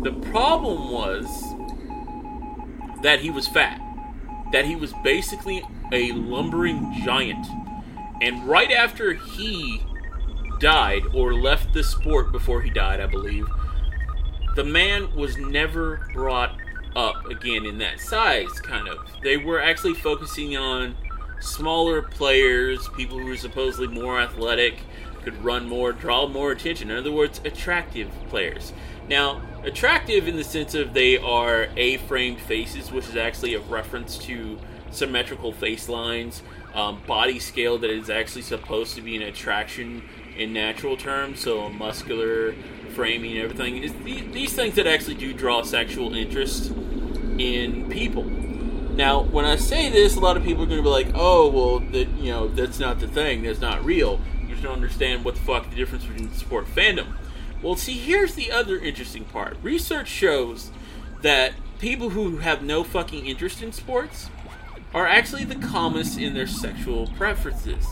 The 0.02 0.14
problem 0.32 0.92
was 0.92 1.28
that 3.02 3.20
he 3.20 3.30
was 3.30 3.48
fat, 3.48 3.82
that 4.52 4.66
he 4.66 4.76
was 4.76 4.94
basically 5.04 5.64
a 5.92 6.12
lumbering 6.14 6.94
giant. 7.04 7.46
And 8.22 8.48
right 8.48 8.72
after 8.72 9.14
he 9.14 9.84
died, 10.60 11.04
or 11.14 11.34
left 11.34 11.74
the 11.74 11.84
sport 11.84 12.32
before 12.32 12.62
he 12.62 12.70
died, 12.70 13.00
I 13.00 13.08
believe, 13.08 13.48
the 14.56 14.64
man 14.64 15.14
was 15.16 15.38
never 15.38 16.08
brought 16.14 16.58
up 16.96 17.26
again 17.28 17.66
in 17.66 17.78
that 17.80 18.00
size, 18.00 18.52
kind 18.62 18.88
of. 18.88 18.98
They 19.24 19.38
were 19.38 19.62
actually 19.62 19.94
focusing 19.94 20.58
on 20.58 20.96
smaller 21.40 22.02
players, 22.02 22.90
people 22.98 23.18
who 23.18 23.26
were 23.26 23.38
supposedly 23.38 23.88
more 23.88 24.20
athletic, 24.20 24.80
could 25.24 25.44
run 25.44 25.68
more, 25.68 25.92
draw 25.92 26.28
more 26.28 26.52
attention. 26.52 26.90
In 26.90 26.98
other 26.98 27.12
words, 27.12 27.42
attractive 27.46 28.10
players. 28.30 28.74
Now, 29.10 29.42
attractive 29.64 30.28
in 30.28 30.38
the 30.38 30.44
sense 30.44 30.76
of 30.76 30.94
they 30.94 31.18
are 31.18 31.68
A-framed 31.76 32.40
faces, 32.40 32.92
which 32.92 33.08
is 33.10 33.16
actually 33.16 33.56
a 33.56 33.60
reference 33.60 34.18
to 34.20 34.60
symmetrical 34.92 35.52
face 35.52 35.90
lines, 35.90 36.44
um, 36.74 37.02
body 37.08 37.40
scale 37.40 37.78
that 37.80 37.90
is 37.90 38.10
actually 38.10 38.44
supposed 38.44 38.96
to 38.96 39.02
be 39.02 39.16
an 39.16 39.24
attraction 39.24 40.04
in 40.38 40.54
natural 40.54 40.96
terms, 40.96 41.40
so 41.40 41.62
a 41.62 41.70
muscular 41.70 42.54
framing 42.94 43.32
and 43.38 43.42
everything. 43.42 43.84
It's 43.84 43.94
these 44.32 44.54
things 44.54 44.76
that 44.76 44.86
actually 44.86 45.16
do 45.16 45.34
draw 45.34 45.64
sexual 45.64 46.14
interest 46.14 46.72
in 47.40 47.90
people. 47.90 48.24
Now, 48.24 49.24
when 49.24 49.46
I 49.46 49.56
say 49.56 49.90
this, 49.90 50.16
a 50.16 50.20
lot 50.20 50.38
of 50.38 50.44
people 50.44 50.64
are 50.64 50.68
going 50.68 50.80
to 50.80 50.84
be 50.84 50.90
like, 50.90 51.08
"Oh, 51.16 51.50
well, 51.50 51.80
that 51.92 52.10
you 52.20 52.32
know, 52.32 52.48
that's 52.48 52.80
not 52.80 53.00
the 53.00 53.08
thing. 53.08 53.44
That's 53.44 53.62
not 53.62 53.84
real." 53.84 54.20
just 54.60 54.68
don't 54.68 54.76
understand 54.76 55.24
what 55.24 55.36
the 55.36 55.42
fuck 55.42 55.70
the 55.70 55.76
difference 55.76 56.04
between 56.06 56.34
sport 56.34 56.66
fandom. 56.68 57.08
Well, 57.62 57.76
see, 57.76 57.98
here's 57.98 58.36
the 58.36 58.52
other 58.52 58.78
interesting 58.78 59.26
part. 59.26 59.58
Research 59.62 60.08
shows 60.08 60.72
that 61.22 61.54
people 61.80 62.12
who 62.12 62.38
have 62.38 62.62
no 62.62 62.84
fucking 62.84 63.26
interest 63.26 63.62
in 63.62 63.72
sports 63.72 64.30
are 64.94 65.06
actually 65.06 65.44
the 65.44 65.56
calmest 65.56 66.18
in 66.18 66.34
their 66.34 66.48
sexual 66.48 67.08
preferences. 67.08 67.86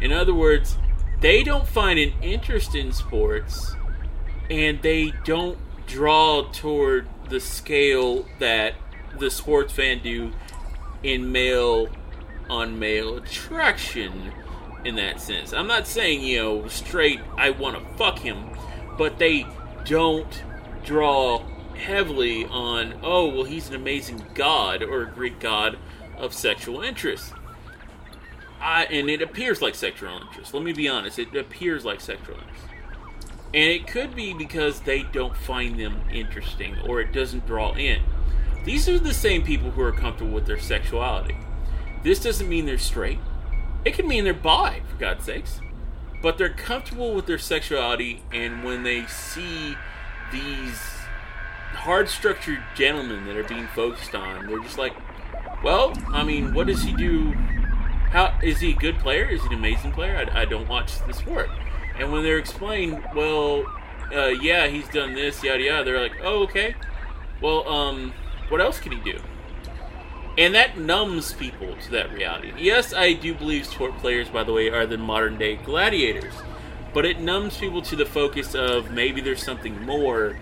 In 0.00 0.12
other 0.12 0.34
words, 0.34 0.76
they 1.20 1.42
don't 1.42 1.66
find 1.66 1.98
an 1.98 2.12
interest 2.22 2.74
in 2.74 2.92
sports 2.92 3.74
and 4.50 4.80
they 4.82 5.12
don't 5.24 5.58
draw 5.86 6.42
toward 6.52 7.08
the 7.28 7.40
scale 7.40 8.26
that 8.38 8.74
the 9.18 9.30
sports 9.30 9.72
fan 9.72 10.00
do 10.02 10.32
in 11.02 11.32
male 11.32 11.88
on 12.48 12.78
male 12.78 13.16
attraction 13.16 14.32
in 14.84 14.94
that 14.96 15.20
sense. 15.20 15.52
I'm 15.52 15.66
not 15.66 15.86
saying, 15.86 16.22
you 16.22 16.42
know, 16.42 16.68
straight, 16.68 17.20
I 17.36 17.50
want 17.50 17.76
to 17.76 17.96
fuck 17.96 18.18
him, 18.18 18.50
but 18.96 19.18
they 19.18 19.46
don't 19.84 20.42
draw 20.84 21.44
heavily 21.74 22.44
on, 22.46 22.98
oh, 23.02 23.28
well, 23.28 23.44
he's 23.44 23.68
an 23.68 23.74
amazing 23.74 24.24
god 24.34 24.82
or 24.82 25.02
a 25.02 25.10
Greek 25.10 25.38
god 25.38 25.78
of 26.16 26.32
sexual 26.32 26.80
interest. 26.80 27.32
I, 28.60 28.84
and 28.86 29.10
it 29.10 29.22
appears 29.22 29.60
like 29.60 29.74
sexual 29.74 30.18
interest. 30.20 30.54
Let 30.54 30.62
me 30.62 30.72
be 30.72 30.88
honest, 30.88 31.18
it 31.18 31.34
appears 31.36 31.84
like 31.84 32.00
sexual 32.00 32.36
interest. 32.36 32.64
And 33.54 33.70
it 33.70 33.86
could 33.86 34.14
be 34.14 34.34
because 34.34 34.80
they 34.80 35.02
don't 35.02 35.36
find 35.36 35.78
them 35.78 36.00
interesting 36.12 36.76
or 36.86 37.00
it 37.00 37.12
doesn't 37.12 37.46
draw 37.46 37.74
in. 37.74 38.02
These 38.64 38.88
are 38.88 38.98
the 38.98 39.14
same 39.14 39.44
people 39.44 39.70
who 39.70 39.82
are 39.82 39.92
comfortable 39.92 40.32
with 40.32 40.46
their 40.46 40.58
sexuality. 40.58 41.36
This 42.02 42.20
doesn't 42.20 42.48
mean 42.48 42.66
they're 42.66 42.78
straight. 42.78 43.20
It 43.84 43.94
can 43.94 44.08
mean 44.08 44.24
they're 44.24 44.34
bi, 44.34 44.80
for 44.88 44.96
God's 44.96 45.24
sakes. 45.24 45.60
But 46.26 46.38
they're 46.38 46.48
comfortable 46.48 47.14
with 47.14 47.26
their 47.26 47.38
sexuality, 47.38 48.20
and 48.32 48.64
when 48.64 48.82
they 48.82 49.06
see 49.06 49.76
these 50.32 50.76
hard 51.70 52.08
structured 52.08 52.64
gentlemen 52.74 53.26
that 53.26 53.36
are 53.36 53.44
being 53.44 53.68
focused 53.68 54.12
on, 54.12 54.48
they're 54.48 54.58
just 54.58 54.76
like, 54.76 54.92
well, 55.62 55.96
I 56.08 56.24
mean, 56.24 56.52
what 56.52 56.66
does 56.66 56.82
he 56.82 56.92
do? 56.94 57.30
How 58.10 58.36
is 58.42 58.58
he 58.58 58.72
a 58.72 58.74
good 58.74 58.98
player? 58.98 59.26
Is 59.26 59.40
he 59.42 59.46
an 59.46 59.54
amazing 59.54 59.92
player? 59.92 60.16
I, 60.16 60.40
I 60.40 60.44
don't 60.46 60.66
watch 60.66 60.98
the 61.06 61.12
sport. 61.12 61.48
And 61.96 62.10
when 62.10 62.24
they're 62.24 62.38
explained, 62.38 63.04
well, 63.14 63.64
uh, 64.12 64.26
yeah, 64.26 64.66
he's 64.66 64.88
done 64.88 65.14
this, 65.14 65.44
yada 65.44 65.62
yada, 65.62 65.84
they're 65.84 66.02
like, 66.02 66.16
oh, 66.24 66.42
okay. 66.42 66.74
Well, 67.40 67.68
um, 67.68 68.12
what 68.48 68.60
else 68.60 68.80
can 68.80 68.90
he 68.90 69.12
do? 69.12 69.20
And 70.38 70.54
that 70.54 70.78
numbs 70.78 71.32
people 71.32 71.74
to 71.76 71.90
that 71.92 72.12
reality. 72.12 72.52
Yes, 72.58 72.92
I 72.92 73.14
do 73.14 73.34
believe 73.34 73.66
sport 73.66 73.96
players, 73.98 74.28
by 74.28 74.44
the 74.44 74.52
way, 74.52 74.68
are 74.68 74.86
the 74.86 74.98
modern 74.98 75.38
day 75.38 75.56
gladiators. 75.56 76.34
But 76.92 77.06
it 77.06 77.20
numbs 77.20 77.56
people 77.56 77.82
to 77.82 77.96
the 77.96 78.06
focus 78.06 78.54
of 78.54 78.90
maybe 78.90 79.20
there's 79.20 79.42
something 79.42 79.82
more 79.82 80.38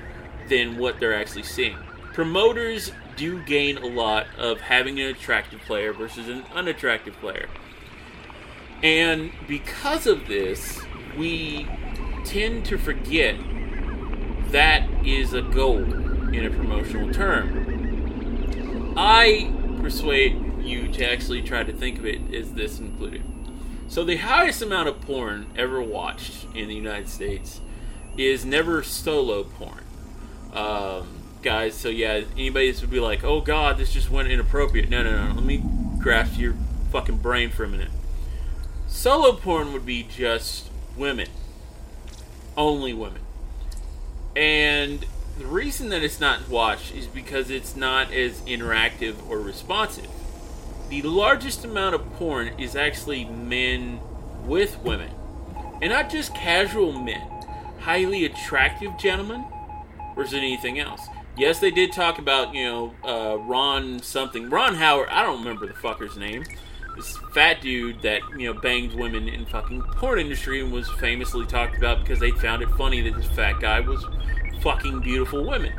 than 0.48 0.78
what 0.78 0.98
they're 0.98 1.14
actually 1.14 1.44
seeing. 1.44 1.76
Promoters 2.12 2.92
do 3.16 3.42
gain 3.44 3.78
a 3.78 3.86
lot 3.86 4.26
of 4.36 4.60
having 4.60 4.98
an 5.00 5.06
attractive 5.06 5.60
player 5.60 5.92
versus 5.92 6.28
an 6.28 6.42
unattractive 6.54 7.14
player. 7.14 7.48
And 8.82 9.32
because 9.46 10.06
of 10.06 10.26
this, 10.26 10.80
we 11.16 11.68
tend 12.24 12.64
to 12.66 12.78
forget 12.78 13.36
that 14.50 14.88
is 15.06 15.34
a 15.34 15.42
goal 15.42 15.82
in 16.34 16.46
a 16.46 16.50
promotional 16.50 17.12
term. 17.12 18.94
I 18.96 19.52
persuade 19.84 20.62
you 20.62 20.88
to 20.88 21.06
actually 21.08 21.42
try 21.42 21.62
to 21.62 21.72
think 21.72 21.98
of 21.98 22.06
it 22.06 22.32
as 22.34 22.54
this 22.54 22.78
included. 22.78 23.22
So, 23.86 24.02
the 24.02 24.16
highest 24.16 24.62
amount 24.62 24.88
of 24.88 24.98
porn 25.02 25.46
ever 25.56 25.82
watched 25.82 26.46
in 26.54 26.68
the 26.68 26.74
United 26.74 27.08
States 27.10 27.60
is 28.16 28.46
never 28.46 28.82
solo 28.82 29.44
porn. 29.44 29.84
Um, 30.54 31.18
guys, 31.42 31.74
so 31.74 31.90
yeah, 31.90 32.22
anybody 32.32 32.72
would 32.72 32.90
be 32.90 32.98
like, 32.98 33.24
oh 33.24 33.42
god, 33.42 33.76
this 33.76 33.92
just 33.92 34.10
went 34.10 34.28
inappropriate. 34.28 34.88
No, 34.88 35.02
no, 35.02 35.28
no, 35.28 35.34
let 35.34 35.44
me 35.44 35.62
grasp 35.98 36.38
your 36.38 36.54
fucking 36.90 37.18
brain 37.18 37.50
for 37.50 37.64
a 37.64 37.68
minute. 37.68 37.90
Solo 38.88 39.32
porn 39.32 39.74
would 39.74 39.84
be 39.84 40.02
just 40.02 40.70
women. 40.96 41.28
Only 42.56 42.94
women. 42.94 43.20
And 44.34 45.04
the 45.38 45.46
reason 45.46 45.88
that 45.88 46.02
it's 46.02 46.20
not 46.20 46.48
watched 46.48 46.94
is 46.94 47.06
because 47.06 47.50
it's 47.50 47.74
not 47.74 48.12
as 48.12 48.40
interactive 48.42 49.14
or 49.28 49.40
responsive. 49.40 50.08
The 50.88 51.02
largest 51.02 51.64
amount 51.64 51.96
of 51.96 52.12
porn 52.14 52.52
is 52.58 52.76
actually 52.76 53.24
men 53.24 54.00
with 54.44 54.78
women. 54.80 55.10
And 55.82 55.90
not 55.90 56.08
just 56.08 56.34
casual 56.34 56.92
men, 56.92 57.26
highly 57.80 58.24
attractive 58.24 58.96
gentlemen, 58.96 59.44
it 60.16 60.38
anything 60.38 60.78
else? 60.78 61.00
Yes, 61.36 61.58
they 61.58 61.72
did 61.72 61.92
talk 61.92 62.18
about, 62.18 62.54
you 62.54 62.64
know, 62.64 62.94
uh, 63.02 63.36
Ron 63.38 64.00
something. 64.00 64.48
Ron 64.48 64.76
Howard, 64.76 65.08
I 65.08 65.22
don't 65.22 65.40
remember 65.40 65.66
the 65.66 65.74
fucker's 65.74 66.16
name. 66.16 66.44
This 66.94 67.16
fat 67.32 67.60
dude 67.60 68.02
that, 68.02 68.20
you 68.38 68.52
know, 68.52 68.60
banged 68.60 68.94
women 68.94 69.28
in 69.28 69.44
fucking 69.46 69.82
porn 69.96 70.20
industry 70.20 70.60
and 70.60 70.72
was 70.72 70.88
famously 71.00 71.44
talked 71.44 71.76
about 71.76 72.00
because 72.02 72.20
they 72.20 72.30
found 72.30 72.62
it 72.62 72.68
funny 72.78 73.00
that 73.00 73.16
this 73.16 73.26
fat 73.26 73.58
guy 73.60 73.80
was 73.80 74.04
fucking 74.60 75.00
beautiful 75.00 75.46
women. 75.46 75.72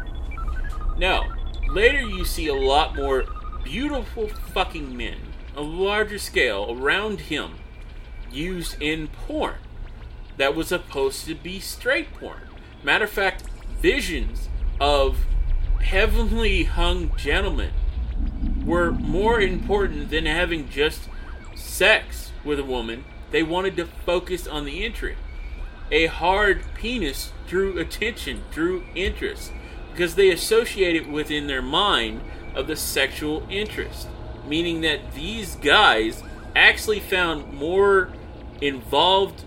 Now, 0.98 1.34
later 1.70 2.02
you 2.02 2.26
see 2.26 2.48
a 2.48 2.54
lot 2.54 2.96
more 2.96 3.26
beautiful 3.64 4.28
fucking 4.28 4.96
men, 4.96 5.18
a 5.56 5.62
larger 5.62 6.20
scale 6.20 6.78
around 6.78 7.22
him, 7.22 7.56
used 8.32 8.82
in 8.82 9.08
porn 9.08 9.56
that 10.38 10.56
was 10.56 10.68
supposed 10.68 11.26
to 11.26 11.36
be 11.36 11.60
straight 11.60 12.14
porn. 12.14 12.42
Matter 12.84 13.06
of 13.06 13.12
fact, 13.12 13.44
visions 13.82 14.50
of 14.80 15.26
heavenly 15.82 16.64
hung 16.64 17.16
gentlemen 17.16 17.72
were 18.66 18.92
more 18.92 19.40
important 19.40 20.10
than 20.10 20.26
having 20.26 20.70
just 20.70 21.10
sex 21.56 22.32
with 22.44 22.60
a 22.60 22.64
woman. 22.64 23.06
They 23.32 23.44
wanted 23.44 23.76
to 23.78 23.86
focus 23.86 24.48
on 24.48 24.66
the 24.66 24.86
entry. 24.86 25.16
A 25.92 26.08
hard 26.08 26.64
penis 26.74 27.32
drew 27.48 27.78
attention, 27.78 28.44
drew 28.52 28.84
interest, 28.96 29.52
because 29.92 30.16
they 30.16 30.32
associate 30.32 30.96
it 30.96 31.10
within 31.10 31.48
their 31.48 31.62
mind 31.62 32.22
of 32.56 32.68
the 32.68 32.76
sexual 32.76 33.46
interest. 33.50 34.08
Meaning 34.48 34.82
that 34.82 35.14
these 35.14 35.56
guys 35.56 36.24
actually 36.56 37.00
found 37.00 37.54
more 37.54 38.10
involved 38.62 39.44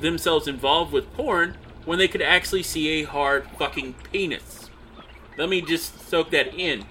themselves 0.00 0.46
involved 0.46 0.92
with 0.92 1.12
porn 1.14 1.56
when 1.84 1.98
they 1.98 2.08
could 2.08 2.22
actually 2.22 2.62
see 2.62 3.00
a 3.00 3.04
hard 3.04 3.46
fucking 3.58 3.94
penis. 4.12 4.68
Let 5.38 5.48
me 5.48 5.60
just 5.60 6.08
soak 6.08 6.30
that 6.30 6.54
in. 6.54 6.84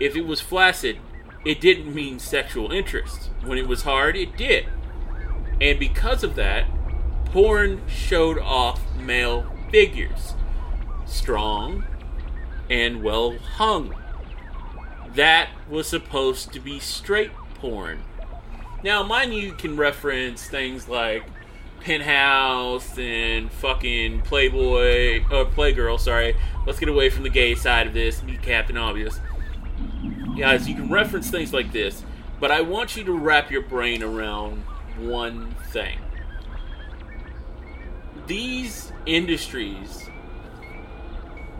If 0.00 0.16
it 0.16 0.26
was 0.26 0.40
flaccid, 0.40 0.98
it 1.44 1.60
didn't 1.60 1.94
mean 1.94 2.18
sexual 2.18 2.72
interest. 2.72 3.30
When 3.44 3.58
it 3.58 3.66
was 3.66 3.82
hard, 3.82 4.16
it 4.16 4.36
did. 4.36 4.66
And 5.60 5.78
because 5.78 6.24
of 6.24 6.34
that, 6.36 6.66
porn 7.32 7.80
showed 7.88 8.38
off 8.38 8.80
male 8.94 9.46
figures. 9.70 10.34
Strong 11.06 11.84
and 12.68 13.02
well 13.02 13.36
hung. 13.38 13.94
That 15.14 15.48
was 15.68 15.88
supposed 15.88 16.52
to 16.52 16.60
be 16.60 16.78
straight 16.78 17.32
porn. 17.54 18.02
Now, 18.84 19.02
mind 19.02 19.32
you, 19.32 19.52
can 19.52 19.76
reference 19.76 20.46
things 20.46 20.88
like 20.88 21.24
Penthouse 21.80 22.98
and 22.98 23.50
fucking 23.50 24.22
Playboy 24.22 25.24
or 25.30 25.46
Playgirl. 25.46 25.98
Sorry, 25.98 26.36
let's 26.66 26.78
get 26.78 26.88
away 26.88 27.08
from 27.08 27.22
the 27.22 27.30
gay 27.30 27.54
side 27.54 27.86
of 27.86 27.94
this. 27.94 28.20
Be 28.20 28.36
Captain 28.36 28.76
Obvious, 28.76 29.20
guys. 30.38 30.68
You 30.68 30.74
can 30.74 30.90
reference 30.90 31.30
things 31.30 31.52
like 31.52 31.72
this, 31.72 32.02
but 32.40 32.50
I 32.50 32.60
want 32.60 32.96
you 32.96 33.04
to 33.04 33.12
wrap 33.12 33.50
your 33.50 33.62
brain 33.62 34.02
around 34.02 34.64
one 34.98 35.54
thing. 35.70 35.98
These 38.32 38.92
industries 39.04 40.08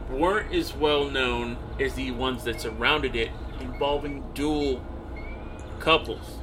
weren't 0.09 0.55
as 0.55 0.75
well 0.75 1.11
known 1.11 1.59
as 1.79 1.93
the 1.93 2.13
ones 2.13 2.45
that 2.45 2.63
surrounded 2.63 3.15
it, 3.15 3.31
involving 3.61 4.25
dual 4.33 4.83
couples. 5.81 6.39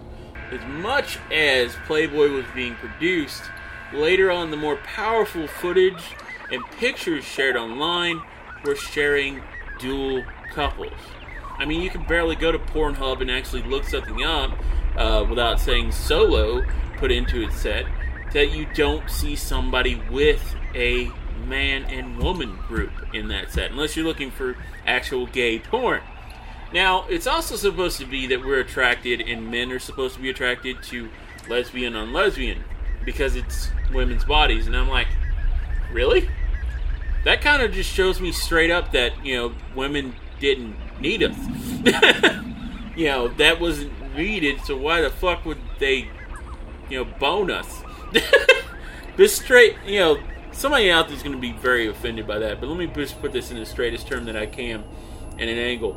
As 0.51 0.63
much 0.67 1.17
as 1.31 1.75
Playboy 1.87 2.29
was 2.29 2.45
being 2.53 2.75
produced, 2.75 3.41
Later 3.91 4.29
on, 4.29 4.51
the 4.51 4.57
more 4.57 4.75
powerful 4.75 5.47
footage 5.47 6.03
and 6.51 6.63
pictures 6.77 7.23
shared 7.25 7.55
online 7.55 8.21
were 8.63 8.75
sharing 8.75 9.41
dual 9.79 10.23
couples. 10.53 10.93
I 11.57 11.65
mean, 11.65 11.81
you 11.81 11.89
can 11.89 12.03
barely 12.03 12.35
go 12.35 12.51
to 12.51 12.59
Pornhub 12.59 13.19
and 13.21 13.31
actually 13.31 13.63
look 13.63 13.85
something 13.85 14.23
up 14.23 14.51
uh, 14.95 15.25
without 15.27 15.59
saying 15.59 15.91
solo 15.91 16.63
put 16.97 17.11
into 17.11 17.41
its 17.41 17.55
set 17.55 17.85
that 18.33 18.51
you 18.51 18.67
don't 18.73 19.09
see 19.09 19.35
somebody 19.35 20.01
with 20.09 20.55
a 20.75 21.11
man 21.47 21.83
and 21.85 22.17
woman 22.19 22.57
group 22.67 22.91
in 23.13 23.27
that 23.29 23.51
set, 23.51 23.71
unless 23.71 23.95
you're 23.95 24.05
looking 24.05 24.31
for 24.31 24.55
actual 24.85 25.25
gay 25.25 25.59
porn. 25.59 26.01
Now, 26.71 27.05
it's 27.09 27.25
also 27.25 27.55
supposed 27.55 27.97
to 27.99 28.05
be 28.05 28.27
that 28.27 28.41
we're 28.41 28.59
attracted, 28.59 29.21
and 29.21 29.49
men 29.49 29.71
are 29.71 29.79
supposed 29.79 30.15
to 30.15 30.21
be 30.21 30.29
attracted 30.29 30.83
to 30.83 31.09
lesbian 31.47 31.95
on 31.95 32.13
lesbian 32.13 32.63
because 33.03 33.35
it's 33.35 33.69
women's 33.91 34.23
bodies. 34.23 34.67
And 34.67 34.75
I'm 34.75 34.89
like, 34.89 35.07
really? 35.91 36.29
That 37.25 37.41
kind 37.41 37.63
of 37.63 37.71
just 37.71 37.91
shows 37.91 38.21
me 38.21 38.31
straight 38.31 38.69
up 38.69 38.91
that, 38.91 39.25
you 39.25 39.35
know, 39.35 39.55
women 39.75 40.15
didn't 40.39 40.75
need 41.01 41.23
us. 41.23 41.37
you 42.95 43.07
know, 43.07 43.27
that 43.29 43.59
wasn't 43.59 43.91
needed, 44.15 44.61
so 44.61 44.77
why 44.77 45.01
the 45.01 45.09
fuck 45.09 45.45
would 45.45 45.59
they, 45.79 46.07
you 46.89 47.03
know, 47.03 47.05
bone 47.19 47.49
us? 47.49 47.81
this 49.17 49.35
straight, 49.35 49.75
you 49.85 49.99
know, 49.99 50.19
somebody 50.51 50.91
out 50.91 51.07
there's 51.07 51.23
going 51.23 51.35
to 51.35 51.41
be 51.41 51.51
very 51.51 51.87
offended 51.87 52.27
by 52.27 52.39
that, 52.39 52.59
but 52.59 52.67
let 52.67 52.77
me 52.77 52.87
just 52.87 53.19
put 53.21 53.31
this 53.31 53.51
in 53.51 53.57
the 53.57 53.65
straightest 53.65 54.07
term 54.07 54.25
that 54.25 54.35
I 54.35 54.45
can 54.45 54.83
and 55.37 55.49
an 55.49 55.57
angle. 55.57 55.93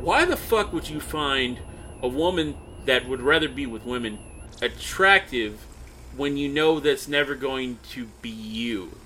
Why 0.00 0.24
the 0.24 0.36
fuck 0.36 0.72
would 0.72 0.88
you 0.88 1.00
find 1.00 1.58
a 2.02 2.08
woman 2.08 2.56
that 2.84 3.08
would 3.08 3.22
rather 3.22 3.48
be 3.48 3.66
with 3.66 3.84
women 3.84 4.18
attractive 4.60 5.66
when 6.16 6.36
you 6.36 6.48
know 6.48 6.80
that's 6.80 7.08
never 7.08 7.34
going 7.34 7.78
to 7.90 8.06
be 8.22 8.30
you. 8.30 8.96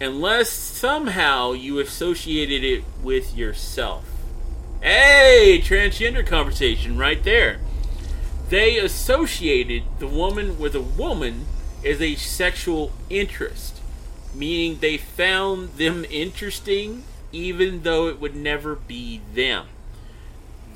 Unless 0.00 0.50
somehow 0.50 1.52
you 1.52 1.78
associated 1.78 2.64
it 2.64 2.84
with 3.02 3.36
yourself. 3.36 4.04
Hey, 4.82 5.62
transgender 5.62 6.26
conversation 6.26 6.98
right 6.98 7.22
there. 7.22 7.58
They 8.54 8.78
associated 8.78 9.82
the 9.98 10.06
woman 10.06 10.60
with 10.60 10.76
a 10.76 10.80
woman 10.80 11.46
as 11.84 12.00
a 12.00 12.14
sexual 12.14 12.92
interest, 13.10 13.80
meaning 14.32 14.78
they 14.78 14.96
found 14.96 15.70
them 15.70 16.04
interesting 16.08 17.02
even 17.32 17.82
though 17.82 18.06
it 18.06 18.20
would 18.20 18.36
never 18.36 18.76
be 18.76 19.22
them. 19.34 19.66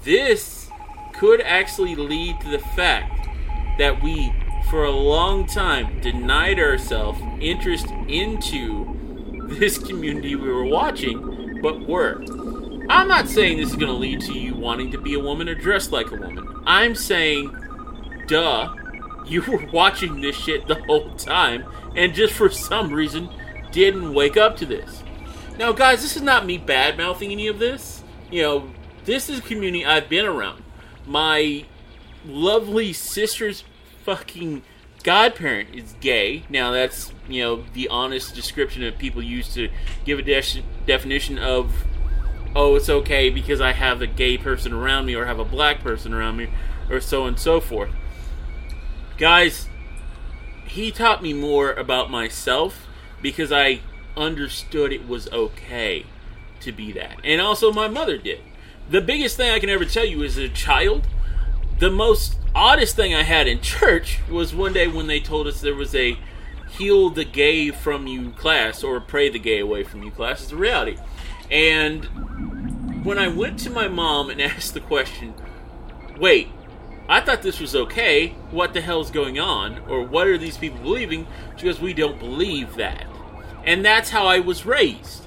This 0.02 0.68
could 1.14 1.40
actually 1.40 1.94
lead 1.94 2.40
to 2.40 2.48
the 2.48 2.58
fact 2.58 3.28
that 3.78 4.02
we 4.02 4.32
for 4.68 4.82
a 4.82 4.90
long 4.90 5.46
time 5.46 6.00
denied 6.00 6.58
ourselves 6.58 7.20
interest 7.40 7.86
into 8.08 9.46
this 9.50 9.78
community 9.78 10.34
we 10.34 10.48
were 10.48 10.64
watching, 10.64 11.60
but 11.62 11.86
were. 11.86 12.24
I'm 12.90 13.06
not 13.06 13.28
saying 13.28 13.58
this 13.58 13.70
is 13.70 13.76
going 13.76 13.92
to 13.92 13.92
lead 13.92 14.22
to 14.22 14.32
you 14.32 14.56
wanting 14.56 14.90
to 14.90 14.98
be 14.98 15.14
a 15.14 15.20
woman 15.20 15.48
or 15.48 15.54
dress 15.54 15.92
like 15.92 16.10
a 16.10 16.16
woman. 16.16 16.44
I'm 16.66 16.96
saying, 16.96 17.54
duh, 18.28 18.74
you 19.26 19.42
were 19.42 19.66
watching 19.72 20.20
this 20.20 20.36
shit 20.36 20.68
the 20.68 20.76
whole 20.84 21.10
time 21.16 21.64
and 21.96 22.14
just 22.14 22.34
for 22.34 22.48
some 22.48 22.92
reason 22.92 23.28
didn't 23.72 24.14
wake 24.14 24.36
up 24.36 24.56
to 24.58 24.66
this. 24.66 25.02
Now, 25.58 25.72
guys, 25.72 26.02
this 26.02 26.14
is 26.14 26.22
not 26.22 26.46
me 26.46 26.56
bad 26.56 26.96
mouthing 26.96 27.32
any 27.32 27.48
of 27.48 27.58
this. 27.58 28.04
You 28.30 28.42
know, 28.42 28.70
this 29.04 29.28
is 29.28 29.40
a 29.40 29.42
community 29.42 29.84
I've 29.84 30.08
been 30.08 30.24
around. 30.24 30.62
My 31.06 31.64
lovely 32.24 32.92
sister's 32.92 33.64
fucking 34.04 34.62
godparent 35.02 35.74
is 35.74 35.94
gay. 36.00 36.44
Now 36.48 36.70
that's 36.70 37.12
you 37.28 37.42
know 37.42 37.64
the 37.72 37.88
honest 37.88 38.34
description 38.34 38.82
that 38.82 38.98
people 38.98 39.22
use 39.22 39.52
to 39.54 39.70
give 40.04 40.18
a 40.18 40.22
de- 40.22 40.62
definition 40.86 41.38
of 41.38 41.84
oh 42.54 42.74
it's 42.74 42.88
okay 42.88 43.30
because 43.30 43.60
I 43.60 43.72
have 43.72 44.02
a 44.02 44.06
gay 44.06 44.36
person 44.36 44.72
around 44.72 45.06
me 45.06 45.14
or 45.14 45.26
have 45.26 45.38
a 45.38 45.44
black 45.44 45.80
person 45.80 46.12
around 46.12 46.36
me 46.36 46.48
or 46.90 47.00
so 47.00 47.26
and 47.26 47.38
so 47.38 47.60
forth. 47.60 47.90
Guys, 49.18 49.68
he 50.66 50.92
taught 50.92 51.22
me 51.22 51.32
more 51.32 51.72
about 51.72 52.08
myself 52.08 52.86
because 53.20 53.50
I 53.50 53.80
understood 54.16 54.92
it 54.92 55.08
was 55.08 55.28
okay 55.32 56.06
to 56.60 56.70
be 56.70 56.92
that. 56.92 57.18
And 57.24 57.40
also, 57.40 57.72
my 57.72 57.88
mother 57.88 58.16
did. 58.16 58.40
The 58.88 59.00
biggest 59.00 59.36
thing 59.36 59.50
I 59.50 59.58
can 59.58 59.70
ever 59.70 59.84
tell 59.84 60.04
you 60.04 60.22
is 60.22 60.38
a 60.38 60.48
child, 60.48 61.08
the 61.80 61.90
most 61.90 62.36
oddest 62.54 62.94
thing 62.94 63.12
I 63.12 63.24
had 63.24 63.48
in 63.48 63.60
church 63.60 64.20
was 64.30 64.54
one 64.54 64.72
day 64.72 64.86
when 64.86 65.08
they 65.08 65.20
told 65.20 65.48
us 65.48 65.60
there 65.60 65.74
was 65.74 65.94
a 65.96 66.16
heal 66.70 67.10
the 67.10 67.24
gay 67.24 67.70
from 67.70 68.06
you 68.06 68.30
class 68.30 68.84
or 68.84 69.00
pray 69.00 69.28
the 69.28 69.38
gay 69.38 69.58
away 69.58 69.82
from 69.82 70.04
you 70.04 70.12
class. 70.12 70.42
It's 70.42 70.52
a 70.52 70.56
reality. 70.56 70.96
And 71.50 73.04
when 73.04 73.18
I 73.18 73.28
went 73.28 73.58
to 73.60 73.70
my 73.70 73.88
mom 73.88 74.30
and 74.30 74.40
asked 74.42 74.74
the 74.74 74.80
question, 74.80 75.34
wait, 76.18 76.48
I 77.08 77.20
thought 77.20 77.42
this 77.42 77.60
was 77.60 77.74
okay. 77.74 78.28
What 78.50 78.74
the 78.74 78.80
hell's 78.80 79.10
going 79.10 79.38
on? 79.38 79.78
Or 79.88 80.02
what 80.02 80.26
are 80.26 80.36
these 80.36 80.58
people 80.58 80.78
believing? 80.80 81.26
She 81.56 81.64
goes, 81.64 81.80
we 81.80 81.94
don't 81.94 82.18
believe 82.18 82.76
that. 82.76 83.06
And 83.64 83.84
that's 83.84 84.10
how 84.10 84.26
I 84.26 84.40
was 84.40 84.66
raised. 84.66 85.22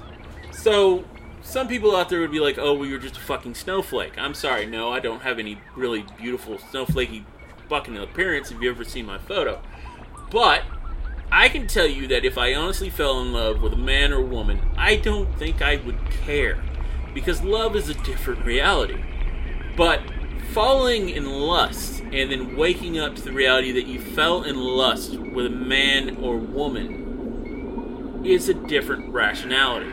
So 0.52 1.04
some 1.42 1.66
people 1.66 1.96
out 1.96 2.08
there 2.08 2.20
would 2.20 2.30
be 2.30 2.40
like, 2.40 2.56
"Oh, 2.56 2.72
well, 2.72 2.88
you're 2.88 2.98
just 2.98 3.16
a 3.16 3.20
fucking 3.20 3.54
snowflake." 3.54 4.16
I'm 4.16 4.34
sorry, 4.34 4.64
no, 4.64 4.92
I 4.92 5.00
don't 5.00 5.22
have 5.22 5.38
any 5.38 5.58
really 5.76 6.04
beautiful 6.16 6.56
snowflakey 6.56 7.24
fucking 7.68 7.96
appearance. 7.96 8.50
If 8.50 8.60
you 8.60 8.70
ever 8.70 8.84
seen 8.84 9.06
my 9.06 9.18
photo, 9.18 9.60
but 10.30 10.62
I 11.32 11.48
can 11.48 11.66
tell 11.66 11.86
you 11.86 12.06
that 12.08 12.24
if 12.24 12.38
I 12.38 12.54
honestly 12.54 12.90
fell 12.90 13.20
in 13.20 13.32
love 13.32 13.60
with 13.60 13.72
a 13.72 13.76
man 13.76 14.12
or 14.12 14.22
woman, 14.22 14.60
I 14.76 14.96
don't 14.96 15.36
think 15.36 15.60
I 15.60 15.76
would 15.76 15.98
care 16.10 16.62
because 17.12 17.42
love 17.42 17.74
is 17.74 17.88
a 17.88 17.94
different 17.94 18.44
reality. 18.44 19.02
But 19.76 20.00
falling 20.52 21.08
in 21.08 21.24
lust 21.24 22.00
and 22.12 22.30
then 22.30 22.56
waking 22.56 22.98
up 22.98 23.16
to 23.16 23.22
the 23.22 23.32
reality 23.32 23.72
that 23.72 23.86
you 23.86 23.98
fell 23.98 24.42
in 24.42 24.54
lust 24.54 25.16
with 25.16 25.46
a 25.46 25.50
man 25.50 26.14
or 26.16 26.36
woman 26.36 28.22
is 28.22 28.50
a 28.50 28.54
different 28.54 29.10
rationality. 29.10 29.90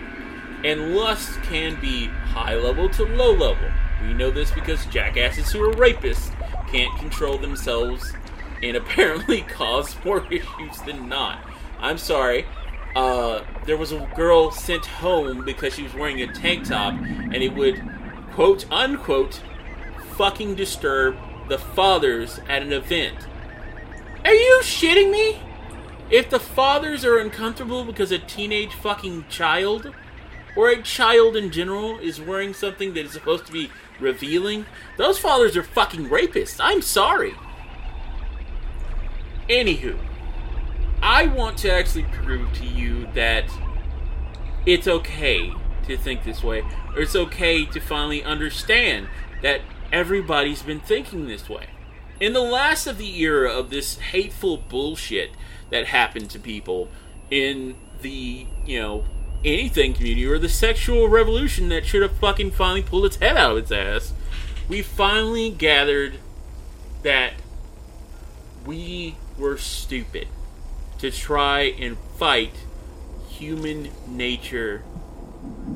And 0.65 0.95
lust 0.95 1.41
can 1.43 1.79
be 1.79 2.07
high 2.07 2.55
level 2.55 2.89
to 2.89 3.05
low 3.05 3.31
level. 3.31 3.69
We 4.01 4.13
know 4.13 4.31
this 4.31 4.51
because 4.51 4.85
jackasses 4.87 5.49
who 5.49 5.63
are 5.63 5.73
rapists 5.73 6.35
can't 6.69 6.93
control 6.99 7.37
themselves 7.37 8.11
and 8.61 8.75
apparently 8.75 9.41
cause 9.47 9.95
more 10.03 10.27
issues 10.29 10.81
than 10.85 11.07
not. 11.07 11.39
I'm 11.79 11.97
sorry. 11.97 12.45
Uh, 12.97 13.43
there 13.65 13.77
was 13.77 13.93
a 13.93 14.05
girl 14.13 14.51
sent 14.51 14.85
home 14.85 15.45
because 15.45 15.75
she 15.75 15.83
was 15.83 15.93
wearing 15.93 16.21
a 16.21 16.33
tank 16.33 16.67
top 16.67 16.95
and 16.95 17.35
it 17.35 17.55
would, 17.55 17.81
quote 18.33 18.69
unquote, 18.69 19.41
fucking 20.19 20.53
disturb 20.53 21.15
the 21.47 21.57
fathers 21.57 22.41
at 22.49 22.61
an 22.61 22.73
event. 22.73 23.15
Are 24.25 24.33
you 24.33 24.59
shitting 24.63 25.09
me? 25.09 25.39
If 26.11 26.29
the 26.29 26.41
fathers 26.41 27.05
are 27.05 27.17
uncomfortable 27.17 27.85
because 27.85 28.11
a 28.11 28.19
teenage 28.19 28.73
fucking 28.73 29.27
child 29.29 29.93
or 30.57 30.67
a 30.67 30.81
child 30.81 31.37
in 31.37 31.51
general 31.51 31.99
is 31.99 32.19
wearing 32.19 32.53
something 32.53 32.93
that 32.95 33.05
is 33.05 33.13
supposed 33.13 33.45
to 33.45 33.53
be 33.53 33.71
revealing, 33.97 34.65
those 34.97 35.17
fathers 35.17 35.55
are 35.55 35.63
fucking 35.63 36.09
rapists. 36.09 36.59
I'm 36.61 36.81
sorry. 36.81 37.33
Anywho, 39.47 39.97
I 41.01 41.27
want 41.27 41.57
to 41.59 41.71
actually 41.71 42.03
prove 42.11 42.51
to 42.55 42.65
you 42.65 43.07
that 43.13 43.45
it's 44.65 44.89
okay 44.89 45.53
to 45.87 45.95
think 45.95 46.25
this 46.25 46.43
way, 46.43 46.61
or 46.93 47.03
it's 47.03 47.15
okay 47.15 47.63
to 47.67 47.79
finally 47.79 48.21
understand 48.21 49.07
that 49.41 49.61
everybody's 49.91 50.61
been 50.61 50.79
thinking 50.79 51.27
this 51.27 51.49
way. 51.49 51.67
In 52.19 52.33
the 52.33 52.41
last 52.41 52.87
of 52.87 52.97
the 52.97 53.19
era 53.21 53.51
of 53.51 53.69
this 53.69 53.97
hateful 53.97 54.57
bullshit 54.57 55.31
that 55.69 55.87
happened 55.87 56.29
to 56.31 56.39
people 56.39 56.89
in 57.29 57.75
the, 58.01 58.45
you 58.65 58.79
know, 58.79 59.05
anything 59.45 59.93
community 59.93 60.25
or 60.25 60.37
the 60.37 60.49
sexual 60.49 61.07
revolution 61.07 61.69
that 61.69 61.85
should 61.85 62.01
have 62.01 62.17
fucking 62.17 62.51
finally 62.51 62.81
pulled 62.81 63.05
its 63.05 63.17
head 63.17 63.37
out 63.37 63.51
of 63.51 63.57
its 63.57 63.71
ass, 63.71 64.13
we 64.67 64.81
finally 64.81 65.49
gathered 65.49 66.19
that 67.03 67.33
we 68.65 69.15
were 69.37 69.57
stupid 69.57 70.27
to 70.97 71.09
try 71.09 71.61
and 71.61 71.97
fight 72.17 72.53
human 73.29 73.89
nature 74.05 74.83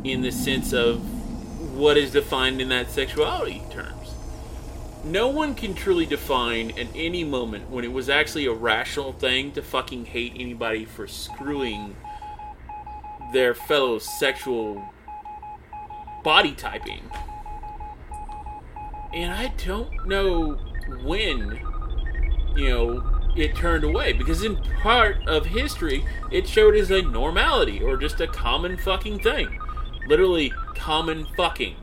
in 0.04 0.21
the 0.21 0.32
sense 0.32 0.73
of 0.73 0.99
what 1.73 1.97
is 1.97 2.12
defined 2.12 2.62
in 2.62 2.69
that 2.69 2.91
sexuality 2.91 3.63
terms. 3.71 3.92
No 5.04 5.28
one 5.28 5.54
can 5.54 5.74
truly 5.74 6.06
define 6.06 6.72
at 6.72 6.88
any 6.96 7.26
moment 7.26 7.70
when 7.70 7.84
it 7.84 7.92
was 7.92 8.10
actually 8.10 8.46
a 8.46 8.54
rational 8.54 9.12
thing 9.12 9.52
to 9.52 9.62
fucking 9.62 10.06
hate 10.06 10.32
anybody 10.36 10.86
for 10.86 11.08
screwing 11.08 11.96
their 13.34 13.54
fellow 13.54 14.00
sexual 14.00 14.82
body 16.24 16.54
typing. 16.54 17.02
And 19.13 19.34
I 19.34 19.54
don't 19.66 20.08
know 20.08 20.54
when, 21.04 21.60
you 22.56 22.70
know, 22.70 23.04
it 23.36 23.56
turned 23.56 23.84
away 23.84 24.13
because 24.13 24.44
in 24.44 24.56
part 24.82 25.18
of 25.28 25.48
history 25.48 26.06
it 26.32 26.48
showed 26.48 26.76
as 26.76 26.92
a 26.92 27.02
normality 27.02 27.84
or 27.84 27.98
just 27.98 28.22
a 28.22 28.28
common 28.28 28.78
fucking 28.78 29.20
thing. 29.20 29.60
Literally 30.08 30.54
common 30.76 31.26
fucking. 31.36 31.76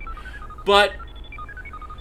But 0.65 0.93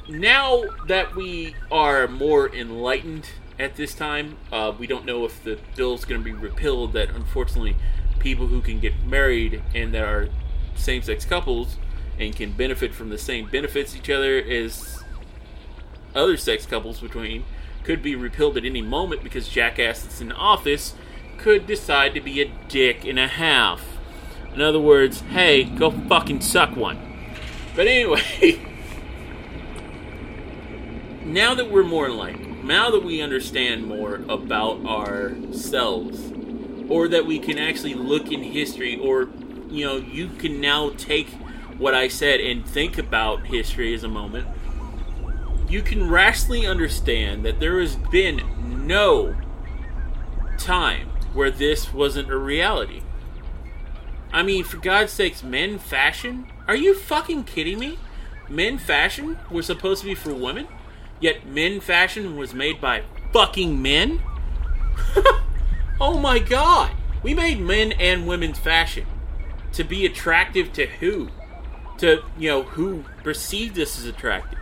now 0.09 0.63
that 0.87 1.15
we 1.15 1.55
are 1.71 2.07
more 2.07 2.53
enlightened 2.53 3.29
at 3.59 3.75
this 3.75 3.93
time, 3.93 4.37
uh, 4.51 4.73
we 4.77 4.87
don't 4.87 5.05
know 5.05 5.25
if 5.25 5.43
the 5.43 5.59
bill's 5.75 6.05
going 6.05 6.21
to 6.21 6.25
be 6.25 6.33
repealed 6.33 6.93
that 6.93 7.09
unfortunately 7.11 7.75
people 8.19 8.47
who 8.47 8.61
can 8.61 8.79
get 8.79 9.05
married 9.05 9.61
and 9.75 9.93
that 9.93 10.03
are 10.03 10.29
same 10.75 11.01
sex 11.01 11.25
couples 11.25 11.77
and 12.17 12.35
can 12.35 12.51
benefit 12.51 12.93
from 12.93 13.09
the 13.09 13.17
same 13.17 13.47
benefits 13.49 13.95
each 13.95 14.09
other 14.09 14.37
as 14.37 15.03
other 16.15 16.37
sex 16.37 16.65
couples 16.65 16.99
between 16.99 17.43
could 17.83 18.01
be 18.01 18.15
repealed 18.15 18.57
at 18.57 18.65
any 18.65 18.81
moment 18.81 19.23
because 19.23 19.47
jackass 19.47 20.01
that's 20.01 20.21
in 20.21 20.31
office 20.31 20.95
could 21.37 21.65
decide 21.65 22.13
to 22.13 22.21
be 22.21 22.41
a 22.41 22.51
dick 22.67 23.05
and 23.05 23.17
a 23.17 23.27
half. 23.27 23.97
In 24.53 24.61
other 24.61 24.79
words, 24.79 25.21
hey, 25.21 25.63
go 25.63 25.91
fucking 25.91 26.41
suck 26.41 26.75
one. 26.75 26.99
But 27.75 27.87
anyway, 27.87 28.65
now 31.33 31.53
that 31.55 31.69
we're 31.69 31.83
more 31.83 32.07
enlightened, 32.07 32.63
now 32.63 32.89
that 32.89 33.03
we 33.03 33.21
understand 33.21 33.87
more 33.87 34.15
about 34.27 34.85
ourselves 34.85 36.31
or 36.89 37.07
that 37.07 37.25
we 37.25 37.39
can 37.39 37.57
actually 37.57 37.93
look 37.93 38.31
in 38.31 38.41
history, 38.41 38.97
or 38.97 39.29
you 39.69 39.85
know, 39.85 39.97
you 39.97 40.27
can 40.27 40.59
now 40.59 40.89
take 40.97 41.29
what 41.77 41.93
I 41.93 42.07
said 42.07 42.39
and 42.39 42.65
think 42.65 42.97
about 42.97 43.45
history 43.45 43.93
as 43.93 44.03
a 44.03 44.07
moment. 44.07 44.47
You 45.69 45.83
can 45.83 46.09
rationally 46.09 46.65
understand 46.65 47.45
that 47.45 47.59
there 47.59 47.79
has 47.79 47.95
been 47.95 48.87
no 48.87 49.35
time 50.57 51.09
where 51.33 51.51
this 51.51 51.93
wasn't 51.93 52.31
a 52.31 52.37
reality. 52.37 53.01
I 54.33 54.41
mean, 54.41 54.63
for 54.63 54.77
God's 54.77 55.11
sakes, 55.11 55.43
men 55.43 55.77
fashion? 55.77 56.47
Are 56.67 56.75
you 56.75 56.95
fucking 56.95 57.43
kidding 57.43 57.79
me? 57.79 57.99
Men 58.47 58.79
fashion 58.79 59.37
was 59.51 59.67
supposed 59.67 60.01
to 60.01 60.07
be 60.07 60.15
for 60.15 60.33
women, 60.33 60.67
yet 61.19 61.45
men 61.45 61.79
fashion 61.79 62.35
was 62.37 62.53
made 62.53 62.79
by 62.79 63.03
fucking 63.33 63.81
men? 63.81 64.21
Oh 66.01 66.17
my 66.17 66.39
god! 66.39 66.91
We 67.21 67.33
made 67.33 67.59
men 67.59 67.91
and 67.91 68.25
women's 68.25 68.57
fashion 68.57 69.05
to 69.73 69.83
be 69.83 70.05
attractive 70.05 70.71
to 70.73 70.85
who? 70.85 71.29
To, 71.97 72.23
you 72.37 72.49
know, 72.49 72.63
who 72.63 73.03
perceived 73.23 73.75
this 73.75 73.99
as 73.99 74.05
attractive. 74.05 74.59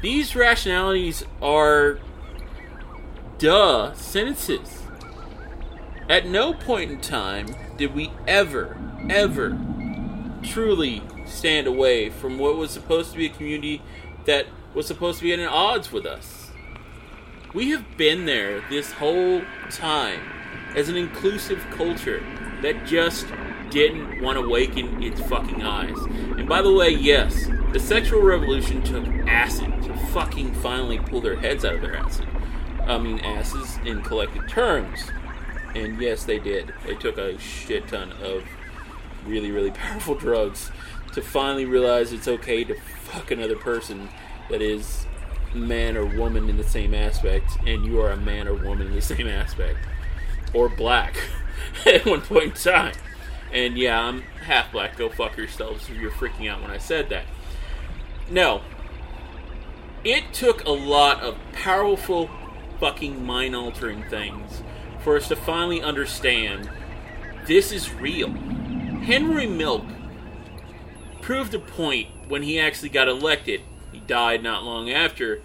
These 0.00 0.34
rationalities 0.34 1.22
are 1.42 1.98
duh 3.36 3.92
sentences. 3.92 4.84
At 6.08 6.26
no 6.26 6.54
point 6.54 6.90
in 6.90 7.00
time 7.02 7.54
did 7.76 7.94
we 7.94 8.10
ever, 8.26 8.78
ever 9.10 9.58
truly 10.42 11.02
stand 11.26 11.66
away 11.66 12.08
from 12.08 12.38
what 12.38 12.56
was 12.56 12.70
supposed 12.70 13.12
to 13.12 13.18
be 13.18 13.26
a 13.26 13.30
community 13.30 13.82
that 14.24 14.46
was 14.78 14.86
supposed 14.86 15.18
to 15.18 15.24
be 15.24 15.32
at 15.32 15.40
odds 15.48 15.90
with 15.90 16.06
us. 16.06 16.52
We 17.52 17.70
have 17.70 17.96
been 17.96 18.26
there 18.26 18.62
this 18.70 18.92
whole 18.92 19.42
time 19.72 20.20
as 20.76 20.88
an 20.88 20.94
inclusive 20.94 21.66
culture 21.72 22.24
that 22.62 22.86
just 22.86 23.26
didn't 23.70 24.22
want 24.22 24.38
to 24.38 24.44
awaken 24.44 25.02
its 25.02 25.20
fucking 25.22 25.64
eyes. 25.64 25.98
And 26.36 26.48
by 26.48 26.62
the 26.62 26.72
way, 26.72 26.90
yes, 26.90 27.48
the 27.72 27.80
sexual 27.80 28.22
revolution 28.22 28.80
took 28.84 29.04
acid 29.26 29.82
to 29.82 29.96
fucking 30.12 30.54
finally 30.54 31.00
pull 31.00 31.22
their 31.22 31.34
heads 31.34 31.64
out 31.64 31.74
of 31.74 31.80
their 31.80 31.96
acid. 31.96 32.28
I 32.86 32.98
mean, 32.98 33.18
asses 33.18 33.78
in 33.84 34.00
collective 34.02 34.48
terms. 34.48 35.00
And 35.74 36.00
yes, 36.00 36.22
they 36.22 36.38
did. 36.38 36.72
They 36.86 36.94
took 36.94 37.18
a 37.18 37.36
shit 37.40 37.88
ton 37.88 38.12
of 38.22 38.44
really, 39.26 39.50
really 39.50 39.72
powerful 39.72 40.14
drugs 40.14 40.70
to 41.14 41.20
finally 41.20 41.64
realize 41.64 42.12
it's 42.12 42.28
okay 42.28 42.62
to 42.62 42.80
fuck 42.80 43.32
another 43.32 43.56
person 43.56 44.08
that 44.50 44.62
is 44.62 45.06
man 45.54 45.96
or 45.96 46.04
woman 46.04 46.48
in 46.48 46.56
the 46.56 46.64
same 46.64 46.94
aspect, 46.94 47.56
and 47.66 47.84
you 47.84 48.00
are 48.00 48.10
a 48.10 48.16
man 48.16 48.46
or 48.48 48.54
woman 48.54 48.88
in 48.88 48.94
the 48.94 49.02
same 49.02 49.26
aspect. 49.28 49.78
or 50.54 50.68
black 50.68 51.16
at 51.86 52.06
one 52.06 52.22
point 52.22 52.44
in 52.44 52.52
time. 52.52 52.94
And 53.52 53.76
yeah, 53.76 54.00
I'm 54.00 54.22
half 54.44 54.72
black. 54.72 54.96
Go 54.96 55.08
fuck 55.08 55.36
yourselves 55.36 55.88
if 55.88 55.96
you're 55.96 56.10
freaking 56.10 56.50
out 56.50 56.62
when 56.62 56.70
I 56.70 56.78
said 56.78 57.08
that. 57.10 57.24
No. 58.30 58.62
It 60.04 60.32
took 60.32 60.64
a 60.64 60.70
lot 60.70 61.20
of 61.20 61.36
powerful, 61.52 62.30
fucking 62.78 63.24
mind 63.24 63.56
altering 63.56 64.04
things 64.08 64.62
for 65.02 65.16
us 65.16 65.28
to 65.28 65.36
finally 65.36 65.82
understand 65.82 66.70
this 67.46 67.72
is 67.72 67.92
real. 67.94 68.30
Henry 68.30 69.46
Milk 69.46 69.84
proved 71.22 71.54
a 71.54 71.58
point 71.58 72.08
when 72.28 72.42
he 72.42 72.58
actually 72.58 72.90
got 72.90 73.08
elected. 73.08 73.62
He 73.98 74.06
died 74.06 74.44
not 74.44 74.62
long 74.62 74.90
after. 74.90 75.42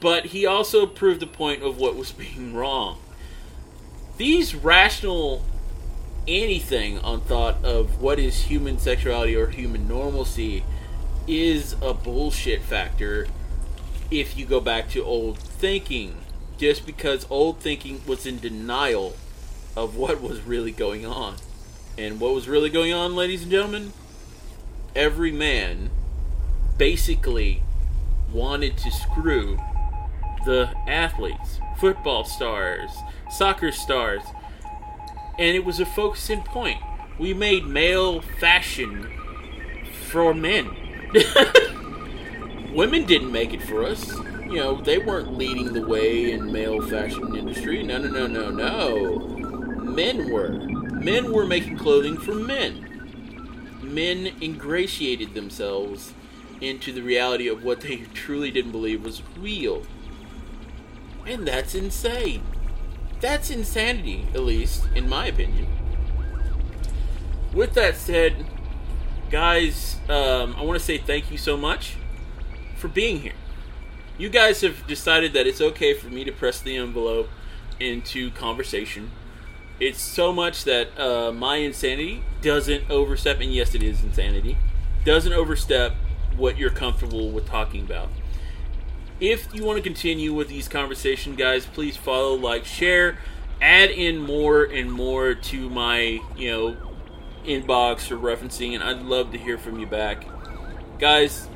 But 0.00 0.26
he 0.26 0.46
also 0.46 0.86
proved 0.86 1.20
the 1.20 1.26
point 1.26 1.62
of 1.62 1.78
what 1.78 1.94
was 1.94 2.12
being 2.24 2.54
wrong. 2.54 2.98
These 4.16 4.54
rational 4.54 5.44
anything 6.26 6.98
on 7.00 7.20
thought 7.20 7.62
of 7.62 8.00
what 8.00 8.18
is 8.18 8.44
human 8.44 8.78
sexuality 8.78 9.36
or 9.36 9.48
human 9.48 9.86
normalcy 9.86 10.64
is 11.28 11.76
a 11.82 11.92
bullshit 11.92 12.62
factor 12.62 13.28
if 14.10 14.36
you 14.36 14.44
go 14.46 14.58
back 14.58 14.88
to 14.90 15.04
old 15.04 15.38
thinking. 15.38 16.16
Just 16.56 16.86
because 16.86 17.26
old 17.28 17.60
thinking 17.60 18.00
was 18.06 18.24
in 18.24 18.38
denial 18.38 19.14
of 19.76 19.96
what 19.96 20.22
was 20.22 20.40
really 20.40 20.72
going 20.72 21.04
on. 21.04 21.36
And 21.98 22.18
what 22.18 22.32
was 22.32 22.48
really 22.48 22.70
going 22.70 22.94
on, 22.94 23.14
ladies 23.14 23.42
and 23.42 23.50
gentlemen? 23.50 23.92
Every 24.94 25.30
man 25.30 25.90
basically 26.78 27.62
wanted 28.32 28.76
to 28.78 28.90
screw 28.90 29.58
the 30.44 30.70
athletes, 30.86 31.60
football 31.78 32.24
stars, 32.24 32.90
soccer 33.30 33.72
stars, 33.72 34.22
and 35.38 35.56
it 35.56 35.64
was 35.64 35.80
a 35.80 35.86
focusing 35.86 36.42
point. 36.42 36.80
We 37.18 37.34
made 37.34 37.66
male 37.66 38.20
fashion 38.20 39.10
for 40.08 40.34
men. 40.34 40.70
Women 42.74 43.06
didn't 43.06 43.32
make 43.32 43.54
it 43.54 43.62
for 43.62 43.84
us. 43.84 44.16
You 44.42 44.56
know, 44.56 44.80
they 44.80 44.98
weren't 44.98 45.36
leading 45.36 45.72
the 45.72 45.86
way 45.86 46.32
in 46.32 46.52
male 46.52 46.80
fashion 46.82 47.34
industry. 47.34 47.82
No, 47.82 47.98
no, 47.98 48.08
no, 48.08 48.26
no, 48.26 48.50
no. 48.50 49.18
Men 49.80 50.30
were. 50.30 50.50
Men 50.50 51.32
were 51.32 51.46
making 51.46 51.78
clothing 51.78 52.16
for 52.18 52.34
men. 52.34 53.80
Men 53.82 54.32
ingratiated 54.40 55.34
themselves 55.34 56.12
into 56.60 56.92
the 56.92 57.02
reality 57.02 57.48
of 57.48 57.64
what 57.64 57.80
they 57.80 57.96
truly 58.14 58.50
didn't 58.50 58.72
believe 58.72 59.04
was 59.04 59.22
real. 59.38 59.82
And 61.26 61.46
that's 61.46 61.74
insane. 61.74 62.42
That's 63.20 63.50
insanity, 63.50 64.26
at 64.34 64.42
least, 64.42 64.86
in 64.94 65.08
my 65.08 65.26
opinion. 65.26 65.66
With 67.52 67.74
that 67.74 67.96
said, 67.96 68.46
guys, 69.30 69.96
um, 70.08 70.54
I 70.56 70.62
want 70.62 70.78
to 70.78 70.84
say 70.84 70.98
thank 70.98 71.30
you 71.30 71.38
so 71.38 71.56
much 71.56 71.96
for 72.76 72.88
being 72.88 73.20
here. 73.20 73.32
You 74.18 74.28
guys 74.28 74.60
have 74.60 74.86
decided 74.86 75.32
that 75.32 75.46
it's 75.46 75.60
okay 75.60 75.94
for 75.94 76.08
me 76.08 76.24
to 76.24 76.32
press 76.32 76.60
the 76.60 76.76
envelope 76.76 77.28
into 77.80 78.30
conversation. 78.30 79.10
It's 79.80 80.00
so 80.00 80.32
much 80.32 80.64
that 80.64 80.98
uh, 80.98 81.32
my 81.32 81.56
insanity 81.56 82.22
doesn't 82.40 82.90
overstep, 82.90 83.40
and 83.40 83.52
yes, 83.52 83.74
it 83.74 83.82
is 83.82 84.02
insanity, 84.02 84.56
doesn't 85.04 85.32
overstep 85.32 85.94
what 86.36 86.56
you're 86.58 86.70
comfortable 86.70 87.30
with 87.30 87.46
talking 87.46 87.84
about. 87.84 88.08
If 89.18 89.54
you 89.54 89.64
want 89.64 89.78
to 89.78 89.82
continue 89.82 90.34
with 90.34 90.48
these 90.48 90.68
conversation, 90.68 91.36
guys, 91.36 91.64
please 91.64 91.96
follow, 91.96 92.34
like, 92.34 92.64
share, 92.64 93.18
add 93.62 93.90
in 93.90 94.18
more 94.18 94.64
and 94.64 94.92
more 94.92 95.34
to 95.34 95.70
my, 95.70 96.20
you 96.36 96.50
know, 96.50 96.76
inbox 97.46 98.10
or 98.10 98.18
referencing, 98.18 98.74
and 98.74 98.82
I'd 98.82 99.02
love 99.02 99.32
to 99.32 99.38
hear 99.38 99.56
from 99.56 99.78
you 99.78 99.86
back. 99.86 100.26
Guys, 100.98 101.48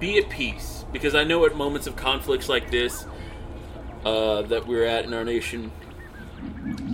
be 0.00 0.18
at 0.18 0.30
peace 0.30 0.84
because 0.92 1.14
I 1.14 1.24
know 1.24 1.44
at 1.44 1.54
moments 1.54 1.86
of 1.86 1.94
conflicts 1.94 2.48
like 2.48 2.70
this 2.70 3.04
uh, 4.04 4.42
that 4.42 4.66
we're 4.66 4.84
at 4.84 5.04
in 5.04 5.14
our 5.14 5.24
nation, 5.24 5.70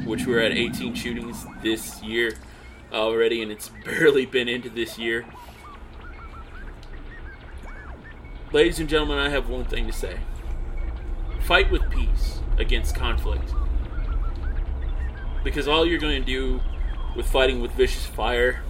which 0.05 0.27
we're 0.27 0.40
at 0.40 0.53
18 0.53 0.94
shootings 0.94 1.46
this 1.62 2.03
year 2.03 2.35
already, 2.92 3.42
and 3.42 3.51
it's 3.51 3.70
barely 3.85 4.27
been 4.27 4.49
into 4.49 4.68
this 4.68 4.99
year. 4.99 5.25
Ladies 8.53 8.79
and 8.79 8.89
gentlemen, 8.89 9.19
I 9.19 9.29
have 9.31 9.49
one 9.49 9.65
thing 9.65 9.89
to 9.89 9.93
say 9.93 10.21
fight 11.41 11.69
with 11.69 11.91
peace 11.91 12.39
against 12.59 12.95
conflict. 12.95 13.53
Because 15.43 15.67
all 15.67 15.85
you're 15.85 15.99
going 15.99 16.23
to 16.23 16.25
do 16.25 16.61
with 17.17 17.27
fighting 17.27 17.61
with 17.61 17.73
vicious 17.73 18.07
fire 18.07 18.63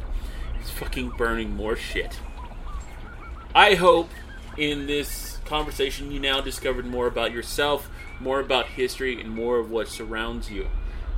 is 0.63 0.71
fucking 0.71 1.11
burning 1.19 1.55
more 1.55 1.77
shit. 1.77 2.21
I 3.55 3.75
hope 3.75 4.09
in 4.57 4.87
this 4.87 5.41
conversation 5.45 6.11
you 6.11 6.21
now 6.21 6.41
discovered 6.41 6.87
more 6.87 7.07
about 7.07 7.33
yourself, 7.33 7.91
more 8.19 8.41
about 8.41 8.67
history, 8.69 9.21
and 9.21 9.31
more 9.31 9.59
of 9.59 9.71
what 9.71 9.89
surrounds 9.89 10.51
you. 10.51 10.69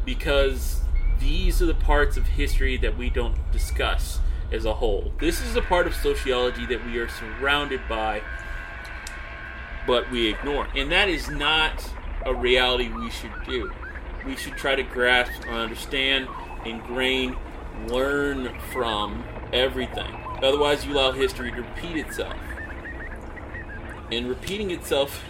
Because 0.05 0.81
these 1.21 1.62
are 1.62 1.66
the 1.66 1.75
parts 1.75 2.16
of 2.16 2.27
history 2.27 2.77
that 2.79 2.99
we 2.99 3.09
don't 3.09 3.37
discuss 3.53 4.18
as 4.51 4.64
a 4.64 4.75
whole. 4.75 5.12
This 5.21 5.40
is 5.40 5.55
a 5.55 5.62
part 5.62 5.87
of 5.87 5.94
sociology 5.94 6.66
that 6.66 6.85
we 6.85 6.99
are 6.99 7.09
surrounded 7.09 7.83
by 7.88 8.23
but 9.88 10.11
we 10.11 10.29
ignore. 10.29 10.68
And 10.77 10.92
that 10.92 11.09
is 11.09 11.31
not 11.31 11.83
a 12.27 12.35
reality 12.35 12.90
we 12.90 13.11
should 13.11 13.33
do. 13.46 13.72
We 14.27 14.37
should 14.37 14.53
try 14.53 14.74
to 14.74 14.83
grasp, 14.83 15.48
understand, 15.48 16.29
ingrain, 16.66 17.35
learn 17.88 18.55
from 18.70 19.24
everything. 19.51 20.14
Otherwise, 20.42 20.85
you 20.85 20.92
allow 20.92 21.12
history 21.12 21.51
to 21.51 21.62
repeat 21.62 21.96
itself. 21.96 22.37
And 24.12 24.29
repeating 24.29 24.70
itself, 24.70 25.24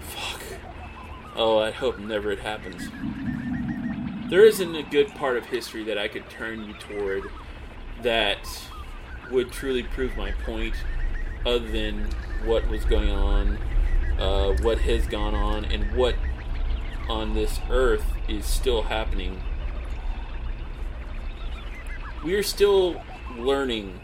fuck. 0.00 0.40
Oh, 1.36 1.58
I 1.58 1.70
hope 1.70 1.98
never 1.98 2.32
it 2.32 2.38
happens. 2.38 2.88
There 4.30 4.46
isn't 4.46 4.74
a 4.74 4.82
good 4.82 5.08
part 5.08 5.36
of 5.36 5.44
history 5.44 5.84
that 5.84 5.98
I 5.98 6.08
could 6.08 6.30
turn 6.30 6.64
you 6.64 6.72
toward 6.74 7.24
that 8.02 8.48
would 9.30 9.52
truly 9.52 9.82
prove 9.82 10.16
my 10.16 10.32
point 10.46 10.74
other 11.44 11.70
than 11.70 12.08
what 12.44 12.66
was 12.68 12.84
going 12.86 13.10
on 13.10 13.58
uh, 14.18 14.52
what 14.62 14.78
has 14.78 15.06
gone 15.06 15.34
on 15.34 15.64
and 15.64 15.94
what 15.96 16.14
on 17.08 17.34
this 17.34 17.60
earth 17.70 18.04
is 18.28 18.46
still 18.46 18.82
happening. 18.82 19.42
We 22.24 22.34
are 22.34 22.42
still 22.42 23.02
learning 23.36 24.00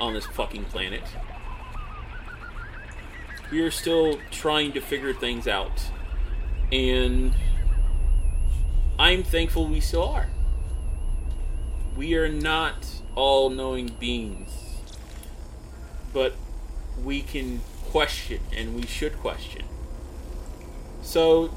on 0.00 0.14
this 0.14 0.26
fucking 0.26 0.66
planet. 0.66 1.02
We 3.50 3.60
are 3.62 3.70
still 3.70 4.18
trying 4.30 4.72
to 4.72 4.80
figure 4.80 5.12
things 5.12 5.48
out. 5.48 5.82
And 6.72 7.34
I'm 8.98 9.22
thankful 9.22 9.66
we 9.66 9.80
still 9.80 10.08
are. 10.08 10.28
We 11.96 12.14
are 12.14 12.28
not 12.28 12.86
all 13.14 13.50
knowing 13.50 13.94
beings, 14.00 14.50
but 16.12 16.34
we 17.02 17.22
can 17.22 17.60
question, 17.94 18.40
and 18.52 18.74
we 18.74 18.84
should 18.84 19.16
question. 19.20 19.62
So, 21.00 21.54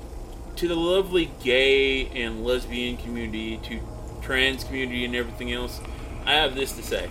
to 0.55 0.67
the 0.67 0.75
lovely 0.75 1.31
gay 1.43 2.05
and 2.09 2.45
lesbian 2.45 2.95
community, 2.97 3.57
to 3.63 3.79
trans 4.21 4.63
community, 4.63 5.03
and 5.03 5.15
everything 5.15 5.51
else, 5.51 5.81
I 6.27 6.33
have 6.33 6.53
this 6.53 6.73
to 6.73 6.83
say. 6.83 7.09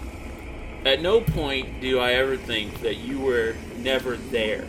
At 0.85 1.03
no 1.03 1.21
point 1.21 1.81
do 1.81 1.99
I 1.99 2.13
ever 2.13 2.37
think 2.37 2.83
that 2.83 2.99
you 2.99 3.19
were 3.19 3.57
never 3.77 4.17
there. 4.17 4.65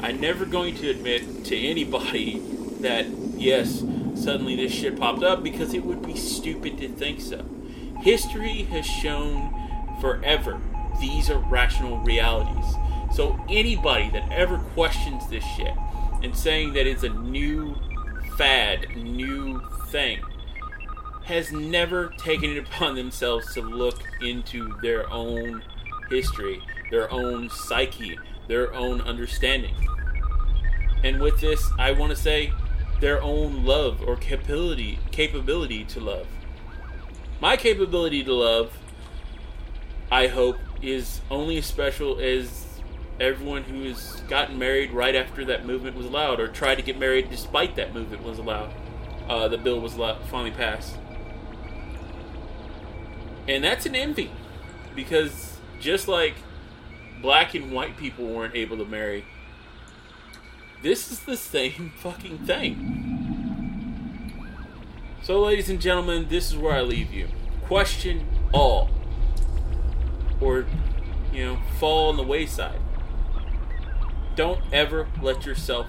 I'm 0.00 0.20
never 0.20 0.44
going 0.44 0.76
to 0.76 0.90
admit 0.90 1.44
to 1.46 1.58
anybody 1.58 2.38
that, 2.78 3.06
yes, 3.36 3.80
suddenly 4.14 4.54
this 4.54 4.70
shit 4.70 4.96
popped 4.96 5.24
up 5.24 5.42
because 5.42 5.74
it 5.74 5.84
would 5.84 6.06
be 6.06 6.14
stupid 6.14 6.78
to 6.78 6.88
think 6.88 7.20
so. 7.20 7.44
History 8.02 8.62
has 8.62 8.86
shown 8.86 9.52
forever 10.00 10.60
these 11.00 11.30
are 11.30 11.38
rational 11.38 11.98
realities. 11.98 12.74
So 13.14 13.38
anybody 13.48 14.10
that 14.10 14.30
ever 14.30 14.58
questions 14.74 15.28
this 15.28 15.44
shit 15.56 15.74
and 16.22 16.36
saying 16.36 16.74
that 16.74 16.86
it's 16.86 17.02
a 17.02 17.08
new 17.08 17.76
fad, 18.36 18.86
new 18.96 19.62
thing, 19.88 20.20
has 21.24 21.52
never 21.52 22.08
taken 22.18 22.50
it 22.50 22.58
upon 22.58 22.94
themselves 22.94 23.52
to 23.54 23.60
look 23.60 24.00
into 24.22 24.74
their 24.80 25.10
own 25.12 25.62
history, 26.10 26.60
their 26.90 27.10
own 27.12 27.50
psyche, 27.50 28.18
their 28.46 28.72
own 28.74 29.00
understanding. 29.02 29.74
And 31.04 31.20
with 31.20 31.40
this, 31.40 31.70
I 31.78 31.92
want 31.92 32.10
to 32.10 32.16
say 32.16 32.52
their 33.00 33.22
own 33.22 33.64
love 33.64 34.02
or 34.02 34.16
capability 34.16 34.98
capability 35.12 35.84
to 35.84 36.00
love. 36.00 36.26
My 37.40 37.56
capability 37.56 38.24
to 38.24 38.32
love, 38.32 38.76
I 40.10 40.26
hope, 40.26 40.56
is 40.82 41.20
only 41.30 41.58
as 41.58 41.66
special 41.66 42.18
as 42.18 42.67
everyone 43.20 43.64
who 43.64 43.84
has 43.84 44.20
gotten 44.28 44.58
married 44.58 44.92
right 44.92 45.14
after 45.14 45.44
that 45.44 45.66
movement 45.66 45.96
was 45.96 46.06
allowed, 46.06 46.40
or 46.40 46.48
tried 46.48 46.76
to 46.76 46.82
get 46.82 46.98
married 46.98 47.30
despite 47.30 47.76
that 47.76 47.94
movement 47.94 48.22
was 48.22 48.38
allowed. 48.38 48.72
Uh, 49.28 49.48
the 49.48 49.58
bill 49.58 49.80
was 49.80 49.94
allowed, 49.94 50.24
finally 50.24 50.50
passed, 50.50 50.96
and 53.46 53.62
that's 53.64 53.86
an 53.86 53.94
envy, 53.94 54.30
because 54.94 55.58
just 55.80 56.08
like 56.08 56.34
black 57.20 57.54
and 57.54 57.72
white 57.72 57.96
people 57.96 58.26
weren't 58.26 58.54
able 58.54 58.76
to 58.76 58.84
marry, 58.84 59.24
this 60.82 61.10
is 61.10 61.20
the 61.20 61.36
same 61.36 61.92
fucking 61.96 62.38
thing. 62.38 63.16
So, 65.22 65.40
ladies 65.40 65.68
and 65.68 65.80
gentlemen, 65.80 66.28
this 66.28 66.50
is 66.50 66.56
where 66.56 66.74
I 66.74 66.80
leave 66.80 67.12
you. 67.12 67.28
Question 67.66 68.26
all, 68.52 68.88
or 70.40 70.64
you 71.32 71.44
know, 71.44 71.58
fall 71.78 72.08
on 72.08 72.16
the 72.16 72.22
wayside. 72.22 72.80
Don't 74.38 74.62
ever 74.72 75.08
let 75.20 75.44
yourself 75.44 75.88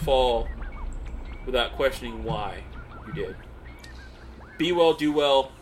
fall 0.00 0.46
without 1.46 1.72
questioning 1.72 2.22
why 2.22 2.64
you 3.06 3.14
did. 3.14 3.36
Be 4.58 4.72
well, 4.72 4.92
do 4.92 5.10
well, 5.10 5.52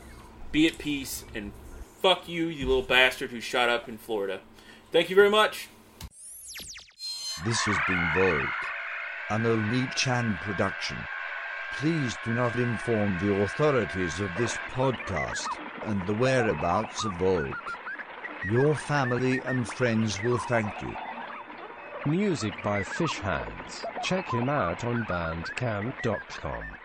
be 0.51 0.67
at 0.67 0.77
peace, 0.77 1.25
and 1.37 1.53
fuck 2.03 2.29
you, 2.29 2.49
you 2.49 2.67
little 2.67 2.83
bastard 2.83 3.31
who 3.31 3.41
shot 3.41 3.69
up 3.69 3.89
in 3.89 3.97
Florida. 3.97 4.41
Thank 4.91 5.09
you 5.09 5.15
very 5.15 5.31
much. 5.31 5.69
This 7.45 7.61
has 7.61 7.77
been 7.87 8.11
Volk, 8.17 8.51
an 9.31 9.47
Elite 9.47 9.95
Chan 9.95 10.37
production. 10.43 10.97
Please 11.77 12.17
do 12.25 12.35
not 12.35 12.57
inform 12.57 13.17
the 13.21 13.41
authorities 13.43 14.19
of 14.19 14.31
this 14.37 14.57
podcast 14.73 15.47
and 15.85 16.05
the 16.09 16.15
whereabouts 16.15 17.05
of 17.05 17.13
Volk. 17.19 17.79
Your 18.51 18.75
family 18.75 19.41
and 19.45 19.69
friends 19.69 20.21
will 20.25 20.39
thank 20.39 20.83
you. 20.83 20.93
Music 22.07 22.55
by 22.63 22.85
Fish 22.85 23.19
Hands. 23.19 23.85
Check 24.03 24.31
him 24.31 24.49
out 24.49 24.85
on 24.85 25.05
bandcamp.com. 25.05 26.76